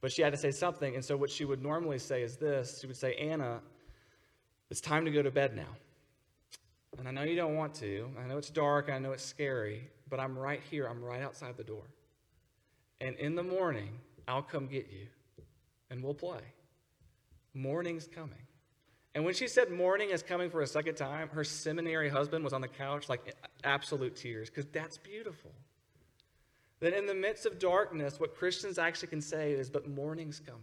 But 0.00 0.12
she 0.12 0.22
had 0.22 0.32
to 0.32 0.38
say 0.38 0.50
something, 0.50 0.94
and 0.94 1.04
so 1.04 1.16
what 1.16 1.30
she 1.30 1.44
would 1.44 1.62
normally 1.62 1.98
say 1.98 2.22
is 2.22 2.36
this 2.36 2.80
She 2.80 2.86
would 2.86 2.96
say, 2.96 3.14
Anna, 3.14 3.60
it's 4.70 4.80
time 4.80 5.04
to 5.04 5.10
go 5.10 5.22
to 5.22 5.30
bed 5.30 5.54
now. 5.54 5.76
And 6.98 7.06
I 7.06 7.10
know 7.10 7.22
you 7.22 7.36
don't 7.36 7.56
want 7.56 7.74
to. 7.76 8.08
I 8.22 8.26
know 8.26 8.38
it's 8.38 8.50
dark. 8.50 8.90
I 8.90 8.98
know 8.98 9.12
it's 9.12 9.24
scary. 9.24 9.88
But 10.08 10.20
I'm 10.20 10.38
right 10.38 10.60
here. 10.70 10.86
I'm 10.86 11.02
right 11.02 11.22
outside 11.22 11.56
the 11.56 11.64
door. 11.64 11.84
And 13.00 13.16
in 13.16 13.34
the 13.34 13.42
morning, 13.42 13.90
I'll 14.28 14.42
come 14.42 14.66
get 14.66 14.88
you 14.90 15.06
and 15.90 16.02
we'll 16.02 16.14
play. 16.14 16.40
Morning's 17.54 18.06
coming. 18.06 18.46
And 19.14 19.24
when 19.24 19.34
she 19.34 19.48
said 19.48 19.70
morning 19.70 20.10
is 20.10 20.22
coming 20.22 20.50
for 20.50 20.60
a 20.60 20.66
second 20.66 20.94
time, 20.94 21.28
her 21.30 21.42
seminary 21.42 22.08
husband 22.08 22.44
was 22.44 22.52
on 22.52 22.60
the 22.60 22.68
couch 22.68 23.08
like 23.08 23.34
absolute 23.64 24.14
tears 24.14 24.48
because 24.48 24.66
that's 24.66 24.98
beautiful. 24.98 25.50
That 26.80 26.94
in 26.94 27.06
the 27.06 27.14
midst 27.14 27.46
of 27.46 27.58
darkness, 27.58 28.18
what 28.18 28.36
Christians 28.36 28.78
actually 28.78 29.08
can 29.08 29.20
say 29.20 29.52
is, 29.52 29.70
but 29.70 29.88
morning's 29.88 30.40
coming. 30.40 30.62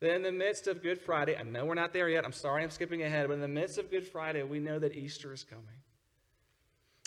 That 0.00 0.16
in 0.16 0.22
the 0.22 0.32
midst 0.32 0.66
of 0.66 0.82
Good 0.82 1.00
Friday, 1.00 1.36
I 1.36 1.42
know 1.42 1.64
we're 1.64 1.74
not 1.74 1.92
there 1.92 2.08
yet, 2.08 2.24
I'm 2.24 2.32
sorry 2.32 2.62
I'm 2.62 2.70
skipping 2.70 3.02
ahead, 3.02 3.28
but 3.28 3.34
in 3.34 3.40
the 3.40 3.48
midst 3.48 3.78
of 3.78 3.90
Good 3.90 4.06
Friday, 4.06 4.42
we 4.42 4.58
know 4.58 4.78
that 4.78 4.94
Easter 4.94 5.32
is 5.32 5.44
coming. 5.44 5.64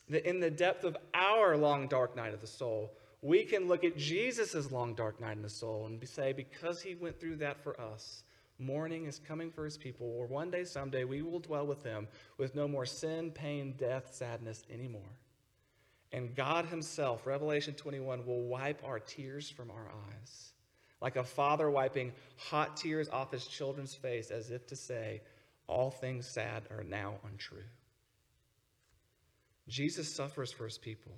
That 0.09 0.27
in 0.27 0.39
the 0.39 0.49
depth 0.49 0.83
of 0.83 0.95
our 1.13 1.57
long, 1.57 1.87
dark 1.87 2.15
night 2.15 2.33
of 2.33 2.41
the 2.41 2.47
soul, 2.47 2.93
we 3.21 3.43
can 3.43 3.67
look 3.67 3.83
at 3.83 3.97
Jesus' 3.97 4.71
long, 4.71 4.93
dark 4.93 5.19
night 5.19 5.35
in 5.35 5.41
the 5.41 5.49
soul 5.49 5.85
and 5.85 6.07
say, 6.07 6.33
because 6.33 6.81
he 6.81 6.95
went 6.95 7.19
through 7.19 7.37
that 7.37 7.61
for 7.63 7.79
us, 7.81 8.23
morning 8.59 9.05
is 9.05 9.19
coming 9.19 9.51
for 9.51 9.65
his 9.65 9.77
people, 9.77 10.07
or 10.17 10.25
one 10.25 10.49
day, 10.49 10.63
someday, 10.63 11.03
we 11.03 11.21
will 11.21 11.39
dwell 11.39 11.65
with 11.65 11.83
him 11.83 12.07
with 12.37 12.55
no 12.55 12.67
more 12.67 12.85
sin, 12.85 13.31
pain, 13.31 13.75
death, 13.77 14.13
sadness 14.13 14.63
anymore. 14.71 15.17
And 16.11 16.35
God 16.35 16.65
himself, 16.65 17.27
Revelation 17.27 17.73
21, 17.73 18.25
will 18.25 18.43
wipe 18.43 18.83
our 18.85 18.99
tears 18.99 19.49
from 19.49 19.69
our 19.69 19.89
eyes 20.09 20.53
like 21.01 21.15
a 21.15 21.23
father 21.23 21.69
wiping 21.69 22.11
hot 22.37 22.77
tears 22.77 23.09
off 23.09 23.31
his 23.31 23.45
children's 23.45 23.93
face 23.93 24.31
as 24.31 24.51
if 24.51 24.65
to 24.67 24.75
say, 24.75 25.21
All 25.67 25.91
things 25.91 26.27
sad 26.27 26.63
are 26.71 26.83
now 26.83 27.15
untrue. 27.29 27.63
Jesus 29.67 30.13
suffers 30.15 30.51
for 30.51 30.65
his 30.65 30.77
people, 30.77 31.11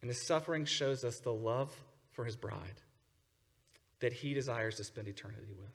and 0.00 0.08
his 0.08 0.26
suffering 0.26 0.64
shows 0.64 1.04
us 1.04 1.18
the 1.18 1.32
love 1.32 1.72
for 2.12 2.24
his 2.24 2.36
bride 2.36 2.80
that 4.00 4.12
he 4.12 4.32
desires 4.32 4.76
to 4.76 4.84
spend 4.84 5.06
eternity 5.06 5.54
with. 5.58 5.70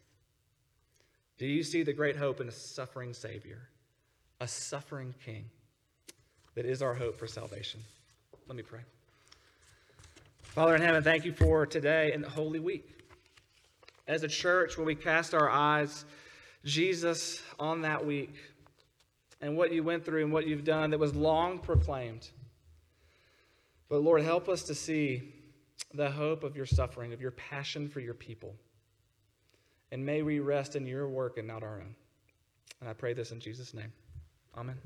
Do 1.37 1.45
you 1.45 1.63
see 1.63 1.83
the 1.83 1.93
great 1.93 2.15
hope 2.15 2.41
in 2.41 2.47
a 2.47 2.51
suffering 2.51 3.13
Savior, 3.13 3.69
a 4.41 4.47
suffering 4.47 5.13
King 5.23 5.45
that 6.55 6.65
is 6.65 6.81
our 6.81 6.93
hope 6.93 7.17
for 7.17 7.27
salvation? 7.27 7.81
Let 8.47 8.55
me 8.55 8.63
pray. 8.63 8.81
Father 10.41 10.75
in 10.75 10.81
heaven, 10.81 11.03
thank 11.03 11.25
you 11.25 11.33
for 11.33 11.65
today 11.65 12.11
and 12.13 12.23
the 12.23 12.29
Holy 12.29 12.59
Week. 12.59 12.89
As 14.07 14.23
a 14.23 14.27
church, 14.27 14.77
when 14.77 14.85
we 14.85 14.95
cast 14.95 15.33
our 15.33 15.49
eyes, 15.49 16.05
Jesus, 16.63 17.41
on 17.59 17.81
that 17.81 18.05
week, 18.05 18.35
and 19.41 19.57
what 19.57 19.71
you 19.71 19.83
went 19.83 20.05
through 20.05 20.23
and 20.23 20.33
what 20.33 20.47
you've 20.47 20.63
done 20.63 20.91
that 20.91 20.99
was 20.99 21.13
long 21.13 21.59
proclaimed. 21.59 22.29
But 23.89 24.01
Lord, 24.01 24.23
help 24.23 24.49
us 24.49 24.63
to 24.63 24.75
see 24.75 25.33
the 25.93 26.09
hope 26.09 26.43
of 26.43 26.55
your 26.55 26.65
suffering, 26.65 27.13
of 27.13 27.21
your 27.21 27.31
passion 27.31 27.87
for 27.87 27.99
your 27.99 28.13
people. 28.13 28.55
And 29.91 30.05
may 30.05 30.21
we 30.21 30.39
rest 30.39 30.75
in 30.75 30.87
your 30.87 31.07
work 31.07 31.37
and 31.37 31.47
not 31.47 31.63
our 31.63 31.75
own. 31.75 31.95
And 32.81 32.89
I 32.89 32.93
pray 32.93 33.13
this 33.13 33.31
in 33.31 33.39
Jesus' 33.39 33.73
name. 33.73 33.91
Amen. 34.57 34.77